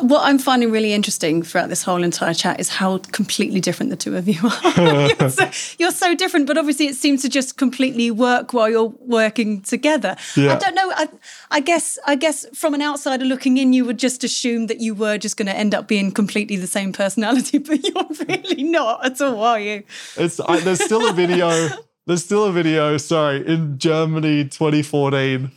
[0.00, 3.96] What I'm finding really interesting throughout this whole entire chat is how completely different the
[3.96, 5.08] two of you are.
[5.08, 8.92] you're, so, you're, so, different, but obviously it seems to just completely work while you're
[9.00, 10.14] working together.
[10.36, 10.54] Yeah.
[10.54, 10.92] I don't know.
[10.94, 11.08] I,
[11.50, 11.98] I, guess.
[12.06, 15.38] I guess from an outsider looking in, you would just assume that you were just
[15.38, 19.42] going to end up being completely the same personality, but you're really not at all,
[19.42, 19.84] are you?
[20.16, 21.48] It's I, there's still a video.
[22.06, 22.96] There's still a video.
[22.96, 25.52] Sorry, in Germany, 2014,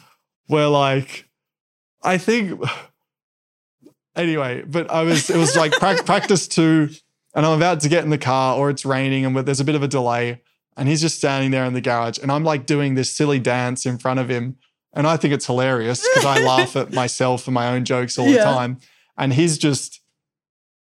[0.47, 1.29] where like
[2.03, 2.61] I think
[4.15, 6.89] anyway, but I was it was like pra- practice two,
[7.35, 9.75] and I'm about to get in the car, or it's raining, and there's a bit
[9.75, 10.41] of a delay,
[10.77, 13.85] and he's just standing there in the garage, and I'm like doing this silly dance
[13.85, 14.57] in front of him,
[14.93, 18.27] and I think it's hilarious because I laugh at myself and my own jokes all
[18.27, 18.37] yeah.
[18.37, 18.79] the time,
[19.17, 20.01] and he's just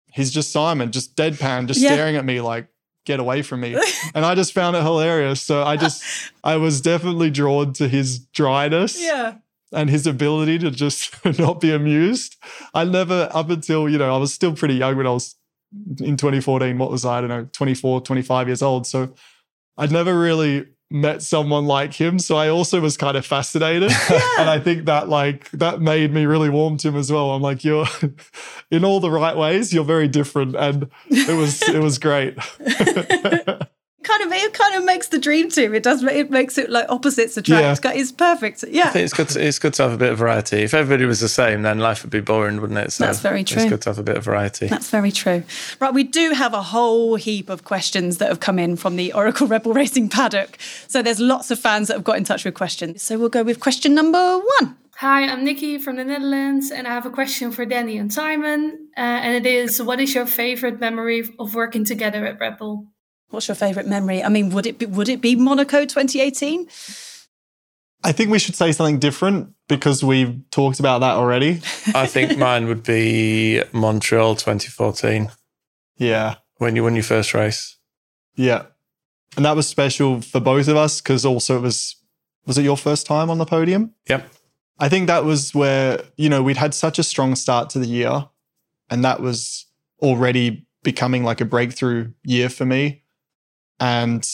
[0.08, 1.94] he's just Simon, just deadpan, just yeah.
[1.94, 2.68] staring at me like
[3.06, 3.76] get away from me.
[4.14, 5.42] and I just found it hilarious.
[5.42, 6.04] So I just
[6.44, 9.02] I was definitely drawn to his dryness.
[9.02, 9.36] Yeah
[9.74, 12.36] and his ability to just not be amused.
[12.74, 15.36] I never, up until, you know, I was still pretty young when I was
[16.00, 16.78] in 2014.
[16.78, 17.18] What was I?
[17.18, 18.86] I don't know, 24, 25 years old.
[18.88, 19.14] So
[19.78, 22.20] I'd never really met someone like him.
[22.20, 23.92] So I also was kind of fascinated.
[24.12, 24.20] Yeah.
[24.40, 27.32] and I think that like that made me really warm to him as well.
[27.32, 27.86] I'm like, you're
[28.72, 30.56] in all the right ways, you're very different.
[30.56, 32.38] And it was it was great.
[34.04, 35.76] Kind of it kind of makes the dream team.
[35.76, 36.04] It does.
[36.04, 37.86] It makes it like opposites attract.
[37.86, 37.92] Yeah.
[37.94, 38.64] It's perfect.
[38.68, 39.30] Yeah, I think it's good.
[39.30, 40.58] To, it's good to have a bit of variety.
[40.64, 42.92] If everybody was the same, then life would be boring, wouldn't it?
[42.92, 43.62] So That's very true.
[43.62, 44.68] It's good to have a bit of variety.
[44.68, 45.44] That's very true.
[45.80, 49.14] Right, we do have a whole heap of questions that have come in from the
[49.14, 50.58] Oracle Red Bull Racing paddock.
[50.88, 53.04] So there's lots of fans that have got in touch with questions.
[53.04, 54.78] So we'll go with question number one.
[54.98, 58.90] Hi, I'm Nikki from the Netherlands, and I have a question for Danny and Simon.
[58.96, 62.86] Uh, and it is, what is your favorite memory of working together at Red Bull?
[63.32, 64.24] What's your favourite memory?
[64.24, 66.68] I mean, would it be would it be Monaco 2018?
[68.04, 71.62] I think we should say something different because we've talked about that already.
[71.96, 75.32] I think mine would be Montreal 2014.
[75.98, 76.36] Yeah.
[76.58, 77.78] When you won your first race.
[78.36, 78.64] Yeah.
[79.38, 81.96] And that was special for both of us because also it was
[82.46, 83.94] was it your first time on the podium?
[84.10, 84.28] Yep.
[84.80, 87.88] I think that was where, you know, we'd had such a strong start to the
[87.88, 88.28] year
[88.90, 89.68] and that was
[90.02, 93.01] already becoming like a breakthrough year for me
[93.82, 94.26] and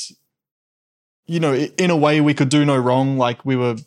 [1.26, 3.18] you know in a way we could do no wrong.
[3.18, 3.78] Like we were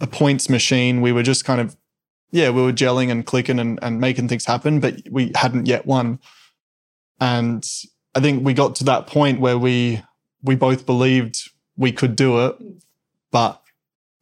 [0.00, 1.00] a points machine.
[1.00, 1.76] We were just kind of
[2.30, 5.86] yeah we were gelling and clicking and, and making things happen but we hadn't yet
[5.86, 6.20] won.
[7.18, 7.66] And
[8.14, 10.02] i think we got to that point where we
[10.42, 12.56] we both believed we could do it
[13.30, 13.62] but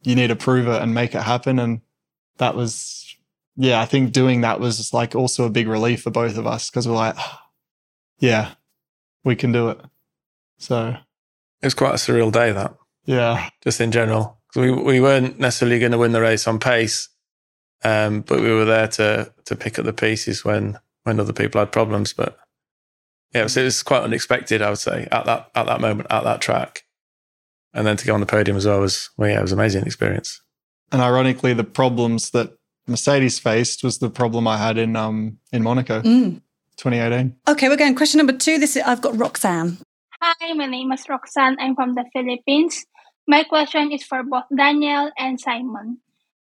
[0.03, 1.59] you need to prove it and make it happen.
[1.59, 1.81] And
[2.37, 3.15] that was
[3.57, 6.69] yeah i think doing that was like also a big relief for both of us
[6.69, 7.15] because we're like
[8.19, 8.51] yeah
[9.23, 9.79] we can do it
[10.57, 10.97] so
[11.61, 12.51] it was quite a surreal day.
[12.51, 12.75] That
[13.05, 17.09] yeah, just in general, we we weren't necessarily going to win the race on pace,
[17.83, 21.59] um, but we were there to to pick up the pieces when when other people
[21.59, 22.13] had problems.
[22.13, 22.37] But
[23.33, 26.07] yeah, it was, it was quite unexpected, I would say, at that at that moment
[26.09, 26.83] at that track,
[27.73, 29.59] and then to go on the podium as well was well, yeah, it was an
[29.59, 30.41] amazing experience.
[30.91, 35.63] And ironically, the problems that Mercedes faced was the problem I had in um in
[35.63, 36.01] Monaco.
[36.01, 36.41] Mm.
[36.77, 37.35] 2018.
[37.47, 38.59] Okay, we're going question number two.
[38.59, 39.77] This is, I've got Roxanne.
[40.21, 41.57] Hi, my name is Roxanne.
[41.59, 42.85] I'm from the Philippines.
[43.27, 45.99] My question is for both Daniel and Simon.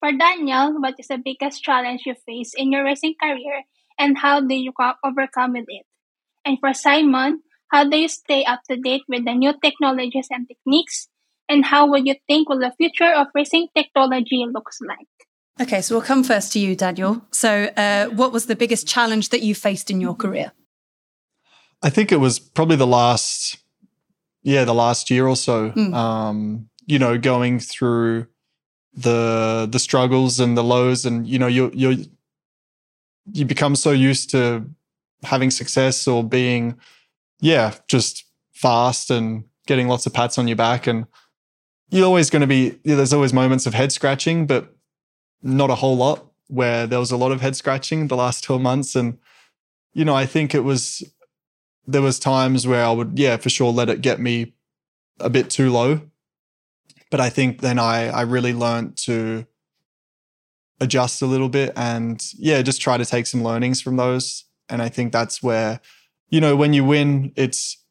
[0.00, 3.64] For Daniel, what is the biggest challenge you face in your racing career
[3.98, 4.72] and how do you
[5.04, 5.86] overcome it?
[6.44, 10.46] And for Simon, how do you stay up to date with the new technologies and
[10.46, 11.08] techniques?
[11.48, 15.08] And how would you think will the future of racing technology looks like?
[15.60, 17.24] Okay, so we'll come first to you, Daniel.
[17.30, 20.52] So, uh, what was the biggest challenge that you faced in your career?
[21.84, 23.58] I think it was probably the last,
[24.42, 25.70] yeah, the last year or so.
[25.70, 25.94] Mm.
[25.94, 28.26] Um, you know, going through
[28.94, 32.06] the the struggles and the lows, and you know, you you
[33.32, 34.64] you become so used to
[35.24, 36.78] having success or being,
[37.40, 38.24] yeah, just
[38.54, 41.06] fast and getting lots of pats on your back, and
[41.90, 42.78] you're always going to be.
[42.82, 44.74] Yeah, there's always moments of head scratching, but
[45.42, 46.30] not a whole lot.
[46.48, 49.18] Where there was a lot of head scratching the last twelve months, and
[49.92, 51.02] you know, I think it was
[51.86, 54.54] there was times where I would, yeah, for sure, let it get me
[55.20, 56.00] a bit too low.
[57.10, 59.46] But I think then I I really learned to
[60.80, 64.44] adjust a little bit and yeah, just try to take some learnings from those.
[64.68, 65.80] And I think that's where,
[66.28, 67.82] you know, when you win, it's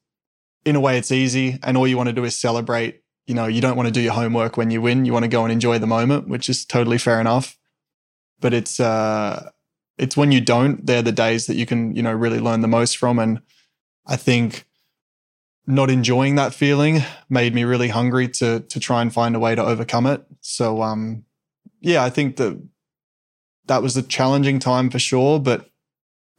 [0.66, 3.02] in a way it's easy and all you want to do is celebrate.
[3.26, 5.06] You know, you don't want to do your homework when you win.
[5.06, 7.58] You want to go and enjoy the moment, which is totally fair enough.
[8.42, 9.52] But it's uh
[9.98, 12.68] it's when you don't, they're the days that you can, you know, really learn the
[12.68, 13.20] most from.
[13.20, 13.42] And
[14.06, 14.66] I think
[15.66, 19.56] not enjoying that feeling made me really hungry to to try and find a way
[19.56, 20.26] to overcome it.
[20.42, 21.26] So um
[21.80, 22.62] yeah, I think that
[23.68, 25.62] that was a challenging time for sure, but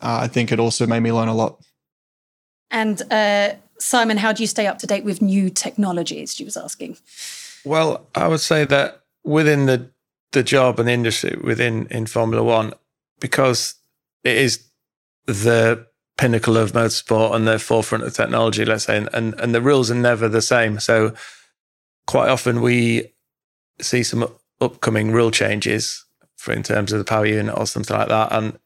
[0.00, 1.62] uh, I think it also made me learn a lot.
[2.70, 6.34] And uh, Simon, how do you stay up to date with new technologies?
[6.34, 6.96] She was asking.
[7.64, 9.90] Well, I would say that within the
[10.32, 12.74] the job and industry within in Formula One,
[13.20, 13.74] because
[14.24, 14.64] it is
[15.26, 15.86] the
[16.16, 19.90] pinnacle of motorsport and the forefront of technology, let's say, and, and, and the rules
[19.90, 20.78] are never the same.
[20.78, 21.14] So
[22.06, 23.12] quite often we
[23.80, 24.28] see some
[24.60, 26.04] upcoming rule changes
[26.36, 28.32] for in terms of the power unit or something like that.
[28.32, 28.58] And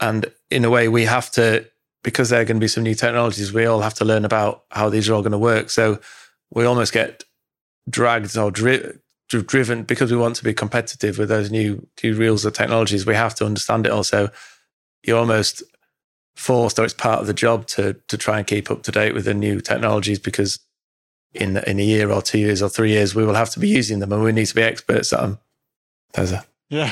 [0.00, 1.66] and in a way we have to
[2.02, 4.64] because there are going to be some new technologies, we all have to learn about
[4.70, 5.70] how these are all going to work.
[5.70, 6.00] So
[6.50, 7.22] we almost get
[7.88, 8.98] dragged or dri-
[9.28, 13.06] driven because we want to be competitive with those new new rules or technologies.
[13.06, 14.30] We have to understand it also.
[15.04, 15.62] You're almost
[16.36, 19.14] forced, or it's part of the job to to try and keep up to date
[19.14, 20.58] with the new technologies because
[21.34, 23.68] in in a year or two years or three years we will have to be
[23.68, 25.38] using them and we need to be experts at them.
[26.14, 26.90] There's a Yeah.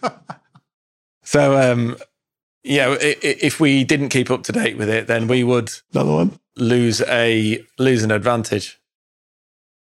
[1.22, 1.96] so um
[2.62, 6.38] yeah, if we didn't keep up to date with it, then we would Another one.
[6.56, 8.78] lose a lose an advantage.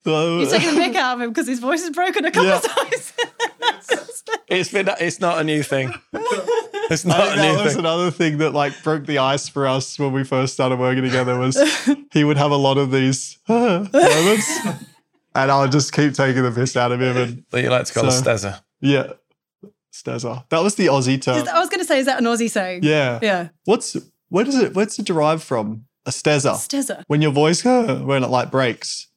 [0.04, 2.48] So, You're taking the mick out of him because his voice is broken a couple
[2.48, 2.56] Yeah.
[2.58, 3.12] of times.
[4.48, 5.92] It's been it's not a new thing.
[6.90, 9.98] It's I think that new was another thing that like broke the ice for us
[9.98, 11.56] when we first started working together was
[12.12, 14.58] he would have a lot of these moments
[15.34, 17.86] and I would just keep taking the piss out of him and That you like
[17.86, 18.60] to call So- a stezza.
[18.80, 19.12] yeah
[19.92, 20.44] Stezza.
[20.50, 21.48] That was the Aussie term.
[21.48, 22.80] I was going to say, is that an Aussie saying?
[22.82, 23.18] yeah.
[23.22, 23.48] Yeah.
[23.64, 23.96] What's
[24.28, 25.86] where does it where's it derived from?
[26.04, 26.52] A stezza.
[26.52, 27.02] Stezza.
[27.06, 29.08] When your voice when it like breaks.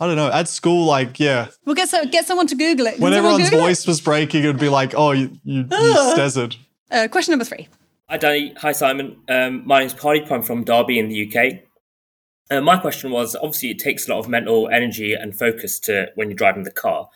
[0.00, 0.30] I don't know.
[0.30, 1.48] At school, like, yeah.
[1.64, 2.94] We'll get, so, get someone to Google it.
[2.94, 3.68] Can When someone everyone's Google it?
[3.68, 6.48] voice was breaking, it would be like, oh, you you, you Ah.
[6.90, 7.68] Uh, question number three.
[8.10, 8.52] Hi, Danny.
[8.58, 9.16] Hi, Simon.
[9.28, 10.30] Um, my name's Pardeep.
[10.30, 11.60] I'm from Derby in the UK.
[12.50, 16.08] Uh, my question was obviously, it takes a lot of mental energy and focus to
[16.16, 17.08] when you're driving the car.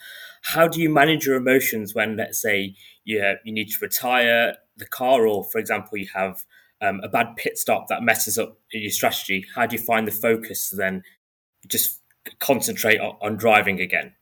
[0.42, 2.74] How do you manage your emotions when, let's say,
[3.04, 6.44] you, you need to retire the car, or, for example, you have
[6.80, 9.44] um, a bad pit stop that messes up your strategy?
[9.54, 11.02] How do you find the focus to then
[11.66, 12.00] just
[12.38, 14.12] concentrate on, on driving again?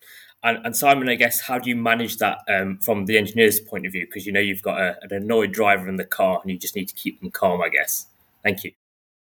[0.43, 3.87] And, and Simon, I guess, how do you manage that um, from the engineer's point
[3.87, 4.05] of view?
[4.05, 6.77] Because you know you've got a, an annoyed driver in the car, and you just
[6.77, 7.63] need to keep them calm.
[7.63, 8.07] I guess.
[8.43, 8.73] Thank you.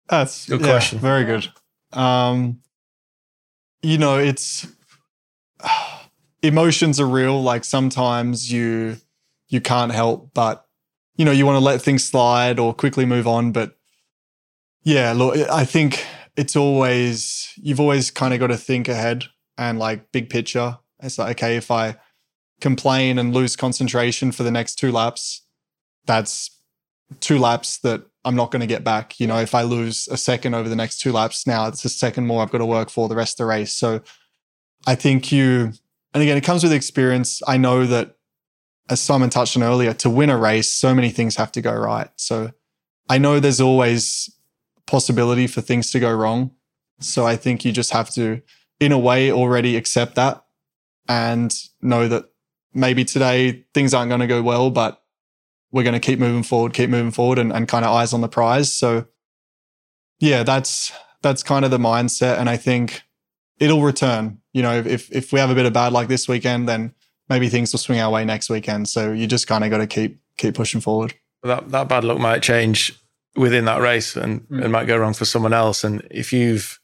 [0.08, 0.98] That's Good yeah, question.
[0.98, 1.48] Very good.
[1.92, 2.60] Um,
[3.82, 4.66] you know, it's
[6.42, 7.42] emotions are real.
[7.42, 8.96] Like sometimes you
[9.48, 10.66] you can't help but
[11.16, 13.52] you know you want to let things slide or quickly move on.
[13.52, 13.76] But
[14.82, 16.04] yeah, look, I think
[16.36, 19.24] it's always you've always kind of got to think ahead
[19.56, 20.78] and like big picture.
[21.02, 21.96] It's like okay, if I
[22.60, 25.42] complain and lose concentration for the next two laps,
[26.06, 26.50] that's
[27.20, 29.20] two laps that I'm not going to get back.
[29.20, 31.88] You know, if I lose a second over the next two laps, now it's a
[31.88, 33.72] second more I've got to work for the rest of the race.
[33.72, 34.00] So
[34.86, 35.72] I think you,
[36.14, 37.42] and again, it comes with experience.
[37.46, 38.16] I know that,
[38.90, 41.74] as Simon touched on earlier, to win a race, so many things have to go
[41.74, 42.08] right.
[42.16, 42.50] So
[43.08, 44.30] I know there's always
[44.86, 46.50] possibility for things to go wrong.
[47.00, 48.42] So I think you just have to,
[48.80, 50.44] in a way, already accept that
[51.08, 52.26] and know that
[52.72, 55.02] maybe today things aren't going to go well, but
[55.70, 58.20] we're going to keep moving forward, keep moving forward, and, and kind of eyes on
[58.20, 58.72] the prize.
[58.72, 59.06] So,
[60.20, 63.02] yeah, that's that's kind of the mindset, and I think
[63.58, 64.40] it'll return.
[64.52, 66.94] You know, if if we have a bit of bad luck this weekend, then
[67.28, 68.88] maybe things will swing our way next weekend.
[68.88, 71.14] So you just kind of got to keep keep pushing forward.
[71.42, 72.98] That that bad luck might change
[73.36, 74.64] within that race and Mm.
[74.64, 75.84] it might go wrong for someone else.
[75.84, 76.78] And if you've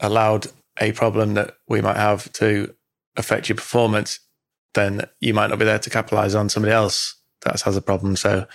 [0.00, 0.46] allowed
[0.80, 2.74] a problem that we might have to
[3.16, 4.20] affect your performance,
[4.74, 8.16] then you might not be there to capitalize on somebody else that has a problem.
[8.16, 8.46] So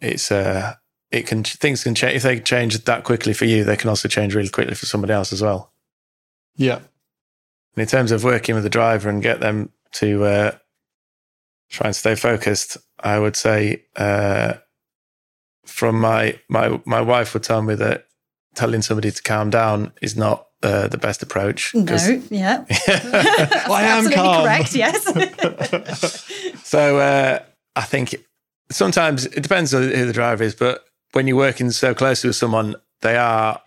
[0.00, 0.74] it's uh
[1.10, 4.08] it can things can change if they change that quickly for you, they can also
[4.08, 5.72] change really quickly for somebody else as well.
[6.56, 10.52] Yeah, And in terms of working with the driver and get them to uh,
[11.70, 14.54] try and stay focused, I would say uh,
[15.66, 18.06] from my my my wife would tell me that
[18.54, 21.74] telling somebody to calm down is not uh, the best approach.
[21.74, 21.96] No,
[22.30, 22.64] yeah.
[22.70, 24.42] I am Absolutely calm.
[24.44, 26.62] correct, yes.
[26.64, 27.40] so uh,
[27.76, 28.14] I think
[28.70, 32.36] sometimes it depends on who the driver is, but when you're working so closely with
[32.36, 33.60] someone, they are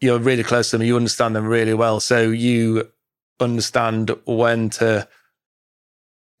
[0.00, 0.86] you're really close to them.
[0.86, 2.90] You understand them really well, so you
[3.38, 5.06] understand when to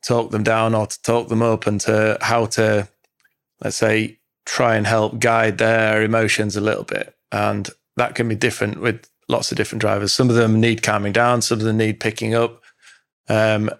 [0.02, 2.88] talk them down or to talk them up, and to how to
[3.62, 8.34] let's say try and help guide their emotions a little bit, and that can be
[8.34, 10.12] different with lots of different drivers.
[10.12, 12.62] Some of them need calming down, some of them need picking up.
[13.28, 13.70] Um,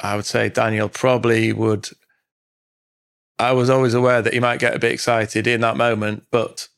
[0.00, 1.88] I would say Daniel probably would.
[3.38, 6.68] I was always aware that he might get a bit excited in that moment, but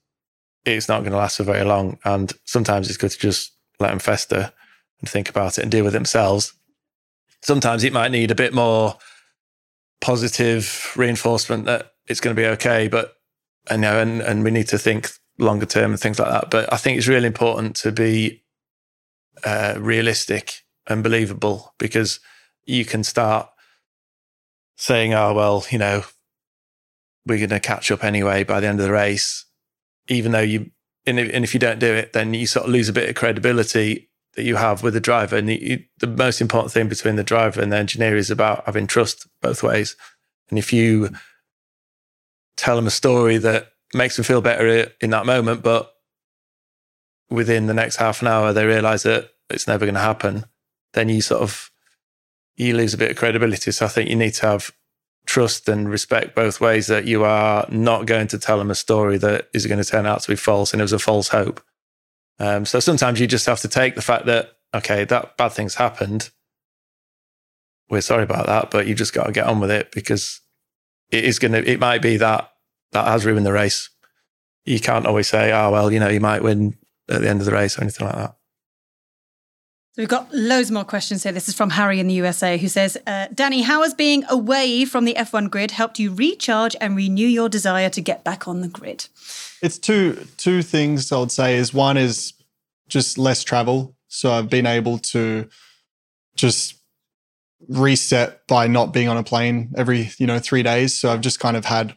[0.65, 1.99] it's not going to last for very long.
[2.05, 4.53] And sometimes it's good to just let them fester
[5.01, 6.53] and think about it and deal with themselves.
[7.43, 8.99] Sometimes it might need a bit more
[10.01, 13.15] positive reinforcement that it's going to be okay, but
[13.71, 16.51] you know, and, and we need to think longer term and things like that.
[16.51, 18.43] But I think it's really important to be
[19.45, 22.21] uh, realistic and believable because
[22.65, 23.49] you can start
[24.77, 26.05] saying, oh, well, you know,
[27.27, 29.45] we're going to catch up anyway by the end of the race,
[30.09, 30.71] even though you,
[31.07, 33.09] and if, and if you don't do it, then you sort of lose a bit
[33.09, 35.37] of credibility that you have with the driver.
[35.37, 38.87] And you, the most important thing between the driver and the engineer is about having
[38.87, 39.97] trust both ways.
[40.49, 41.11] And if you
[42.59, 45.95] tell them a story that makes them feel better in that moment, but
[47.31, 50.45] within the next half an hour they realize that it's never going to happen,
[50.93, 51.71] then you sort of
[52.57, 53.71] you lose a bit of credibility.
[53.71, 54.73] So I think you need to have
[55.27, 59.19] trust and respect both ways that you are not going to tell them a story
[59.19, 61.63] that is going to turn out to be false and it was a false hope.
[62.41, 65.77] Um, so sometimes you just have to take the fact that, okay, that bad thing's
[65.77, 66.31] happened.
[67.91, 70.41] We're sorry about that, but you just got to get on with it because
[71.11, 72.51] it is going to, it might be that
[72.93, 73.91] that has ruined the race.
[74.65, 76.77] You can't always say, oh, well, you know, you might win
[77.09, 78.35] at the end of the race or anything like that.
[79.93, 81.33] So we've got loads more questions here.
[81.33, 84.85] This is from Harry in the USA who says, uh, Danny, how has being away
[84.85, 88.61] from the F1 grid helped you recharge and renew your desire to get back on
[88.61, 89.09] the grid?
[89.61, 92.35] It's two two things I would say is one is
[92.89, 93.97] just less travel.
[94.07, 95.49] So I've been able to
[96.37, 96.78] just
[97.67, 100.95] reset by not being on a plane every, you know, three days.
[100.95, 101.97] So I've just kind of had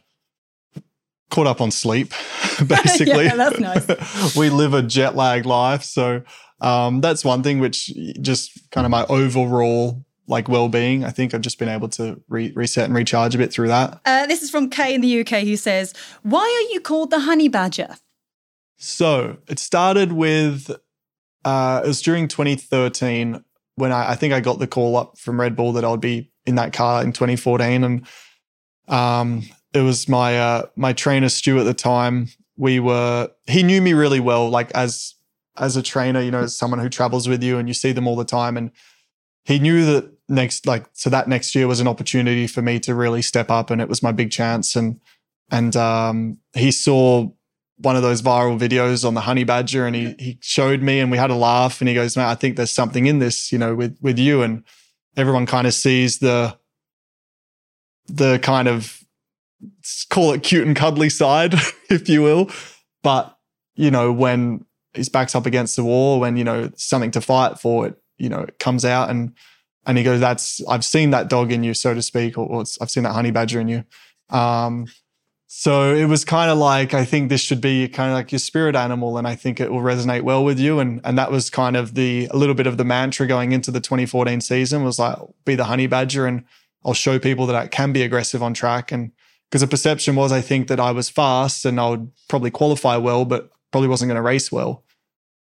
[1.30, 2.12] caught up on sleep,
[2.66, 3.24] basically.
[3.24, 4.36] yeah, that's nice.
[4.36, 5.82] we live a jet lag life.
[5.82, 6.22] So
[6.60, 11.40] um, that's one thing which just kind of my overall like well-being i think i've
[11.40, 14.50] just been able to re- reset and recharge a bit through that uh, this is
[14.50, 15.92] from kay in the uk who says
[16.22, 17.96] why are you called the honey badger
[18.76, 20.70] so it started with
[21.44, 23.44] uh, it was during 2013
[23.76, 26.00] when I, I think i got the call up from red bull that i would
[26.00, 28.06] be in that car in 2014 and
[28.88, 29.42] um,
[29.72, 33.92] it was my uh, my trainer stu at the time we were he knew me
[33.92, 35.14] really well like as
[35.56, 38.06] as a trainer, you know, as someone who travels with you and you see them
[38.06, 38.56] all the time.
[38.56, 38.70] And
[39.44, 42.94] he knew that next, like, so that next year was an opportunity for me to
[42.94, 44.76] really step up, and it was my big chance.
[44.76, 45.00] And
[45.50, 47.30] and um, he saw
[47.82, 51.10] one of those viral videos on the honey badger, and he he showed me, and
[51.10, 51.80] we had a laugh.
[51.80, 54.42] And he goes, "Man, I think there's something in this, you know, with with you."
[54.42, 54.64] And
[55.16, 56.56] everyone kind of sees the
[58.06, 59.02] the kind of
[60.08, 61.54] call it cute and cuddly side,
[61.90, 62.50] if you will.
[63.02, 63.36] But
[63.74, 64.64] you know, when
[64.94, 68.28] his back's up against the wall when you know something to fight for it you
[68.28, 69.32] know it comes out and
[69.86, 72.64] and he goes that's i've seen that dog in you so to speak or, or
[72.80, 73.84] i've seen that honey badger in you
[74.30, 74.86] um,
[75.54, 78.38] so it was kind of like i think this should be kind of like your
[78.38, 81.50] spirit animal and i think it will resonate well with you and and that was
[81.50, 84.98] kind of the a little bit of the mantra going into the 2014 season was
[84.98, 86.44] like be the honey badger and
[86.84, 89.12] i'll show people that i can be aggressive on track and
[89.50, 92.96] because the perception was i think that i was fast and i would probably qualify
[92.96, 94.84] well but probably wasn't going to race well.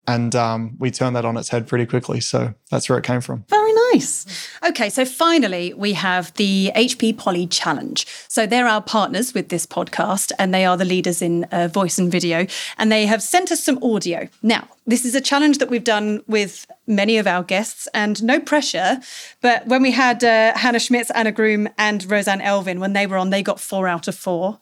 [0.08, 2.22] And um, we turned that on its head pretty quickly.
[2.22, 3.46] So that's where it came from.
[3.94, 4.26] Nice.
[4.64, 8.06] Okay, so finally, we have the HP Poly Challenge.
[8.28, 11.98] So they're our partners with this podcast, and they are the leaders in uh, voice
[11.98, 12.46] and video.
[12.78, 14.30] And they have sent us some audio.
[14.42, 18.40] Now, this is a challenge that we've done with many of our guests, and no
[18.40, 19.00] pressure.
[19.42, 23.18] But when we had uh, Hannah Schmitz, Anna Groom, and Roseanne Elvin, when they were
[23.18, 24.60] on, they got four out of four.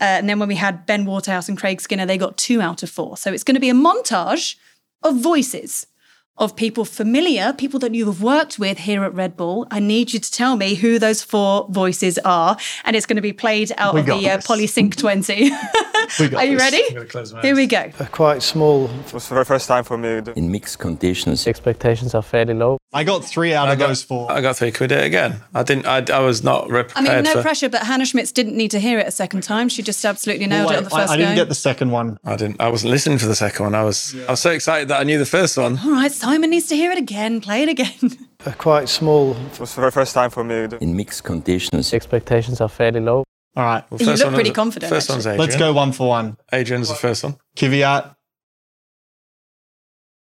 [0.00, 2.82] Uh, and then when we had Ben Waterhouse and Craig Skinner, they got two out
[2.82, 3.16] of four.
[3.16, 4.56] So it's going to be a montage
[5.02, 5.86] of voices
[6.42, 9.66] of people familiar, people that you have worked with here at Red Bull.
[9.70, 12.56] I need you to tell me who those four voices are.
[12.84, 14.38] And it's going to be played out We of the uh.
[14.38, 15.50] Polysync 20.
[16.18, 16.72] We got are you this.
[16.72, 17.40] ready?
[17.42, 17.90] Here we go.
[18.12, 18.86] quite small.
[19.06, 20.20] It was the first time for me.
[20.36, 21.46] in mixed conditions.
[21.46, 22.78] Expectations are fairly low.
[22.92, 24.30] I got three out I of got, those four.
[24.30, 25.40] I got three quid it again.
[25.54, 25.86] I didn't.
[25.86, 26.92] I, I was not prepared.
[26.96, 27.42] I mean, no for.
[27.42, 29.68] pressure, but Hannah Schmitz didn't need to hear it a second time.
[29.68, 31.42] She just absolutely nailed Well, it on the I, first I didn't go.
[31.42, 32.18] get the second one.
[32.24, 32.60] I didn't.
[32.60, 33.74] I wasn't listening for the second one.
[33.74, 34.14] I was.
[34.28, 35.78] I was so excited that I knew the first one.
[35.78, 37.40] All right, Simon needs to hear it again.
[37.40, 38.28] Play it again.
[38.58, 39.36] quite small.
[39.52, 40.68] It was the first time for me.
[40.80, 41.94] In mixed conditions.
[41.94, 43.24] Expectations are fairly low.
[43.54, 43.84] All right.
[43.90, 45.16] Well, You look pretty was- confident, First actually.
[45.16, 45.40] one's Adrian.
[45.40, 46.36] Let's go one for one.
[46.52, 47.36] Adrian's the first one.
[47.56, 48.14] Kvyat,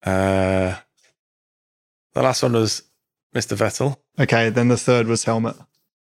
[0.04, 0.76] Uh,
[2.14, 2.84] the last one was
[3.36, 3.58] Mr.
[3.58, 3.98] Vettel.
[4.20, 5.58] Okay, then the third was Helmut.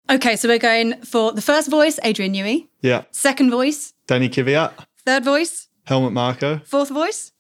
[0.08, 2.68] okay, so we're going for the first voice, Adrian Newey.
[2.80, 3.04] Yeah.
[3.10, 4.72] Second voice, Danny Kvyat,
[5.04, 6.60] third voice, Helmut Marko.
[6.64, 7.32] fourth voice.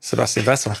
[0.00, 0.76] Sebastian Vettel.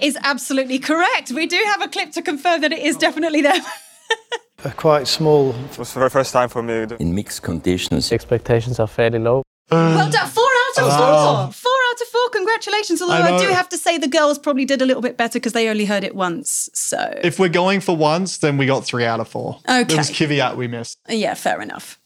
[0.00, 1.30] Is absolutely correct.
[1.30, 3.60] We do have a clip to confirm that it is definitely them.
[4.72, 5.50] quite small.
[5.70, 6.86] It was the first time for me.
[6.98, 8.12] In mixed conditions.
[8.12, 9.42] Expectations are fairly low.
[9.70, 10.28] well done.
[10.28, 11.46] Four out of Wow.
[11.46, 11.52] four.
[11.52, 12.28] Four out of four.
[12.30, 13.00] Congratulations.
[13.02, 15.38] Although I I, do have to say the girls probably did a little bit better
[15.38, 16.68] because they only heard it once.
[16.74, 19.58] So If we're going for once, then we got three out of four.
[19.68, 19.84] Okay.
[19.84, 20.26] There was Okay.
[20.26, 20.98] Kvyat we missed.
[21.08, 21.98] yeah, fair enough.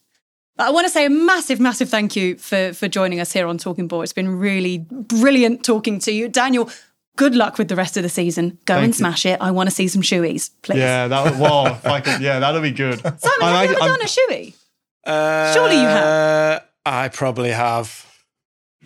[0.61, 3.59] I want to say a massive, massive thank you for for joining us here on
[3.59, 4.03] Talking Bull.
[4.03, 6.69] It's been really brilliant talking to you, Daniel.
[7.19, 8.59] Good luck with the rest of the season.
[8.65, 8.99] Go Thank and you.
[8.99, 9.39] smash it.
[9.41, 10.79] I want to see some shoeys, please.
[10.79, 13.01] Yeah, that was, well, if I could, yeah, that'll be good.
[13.03, 14.55] Simon, I have you like- ever I'm- done a shoey?
[15.05, 16.65] Uh, Surely you have.
[16.87, 18.07] I probably have.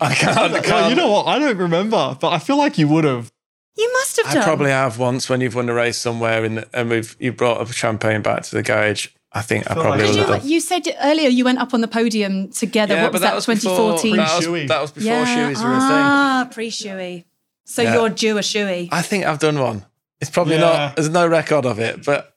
[0.01, 0.53] I can't.
[0.53, 1.27] I, can't you know what?
[1.27, 3.31] I don't remember, but I feel like you would have.
[3.77, 4.43] You must have I done.
[4.43, 7.71] probably have once when you've won a race somewhere and, and we've you brought a
[7.73, 9.07] champagne back to the garage.
[9.31, 10.47] I think I feel probably like would Did have you, done.
[10.49, 13.01] you said earlier you went up on the podium together.
[13.01, 13.33] what was that?
[13.35, 14.15] before- 2014.
[14.17, 15.25] That was, that was before yeah.
[15.51, 15.89] shoeys were a thing.
[15.89, 17.25] ah, pre-shoey.
[17.65, 17.93] So Yeah.
[17.95, 18.89] you're due a shoey.
[18.91, 19.85] I think I've done one.
[20.21, 20.61] It's probably Yeah.
[20.61, 20.95] not.
[20.95, 22.35] There's no record of it, but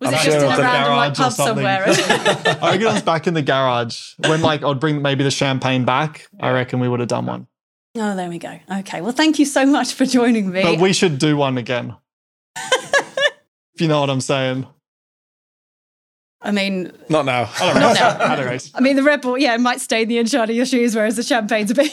[0.00, 1.84] Was I'm it sure just in it's a a random like garage or pub somewhere?
[2.62, 5.84] I reckon it was back in the garage when, like, I'd bring maybe the champagne
[5.84, 6.26] back.
[6.40, 7.46] I reckon we would have done one,
[7.96, 8.58] oh, there we go.
[8.80, 9.00] Okay.
[9.00, 10.62] Well, thank you so much for joining me.
[10.62, 11.94] but we should do one again.
[12.56, 14.66] if you know what I'm saying.
[16.44, 17.50] I mean, not now.
[17.60, 18.18] I don't Not now.
[18.18, 18.72] I.
[18.74, 21.22] I mean, the Red Bull, yeah, might stain the inside of your shoes, whereas the
[21.22, 21.92] champagne's a bit.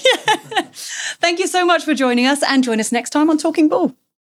[1.22, 3.96] Thank you so much for joining us, and join us next time on Talking Bull.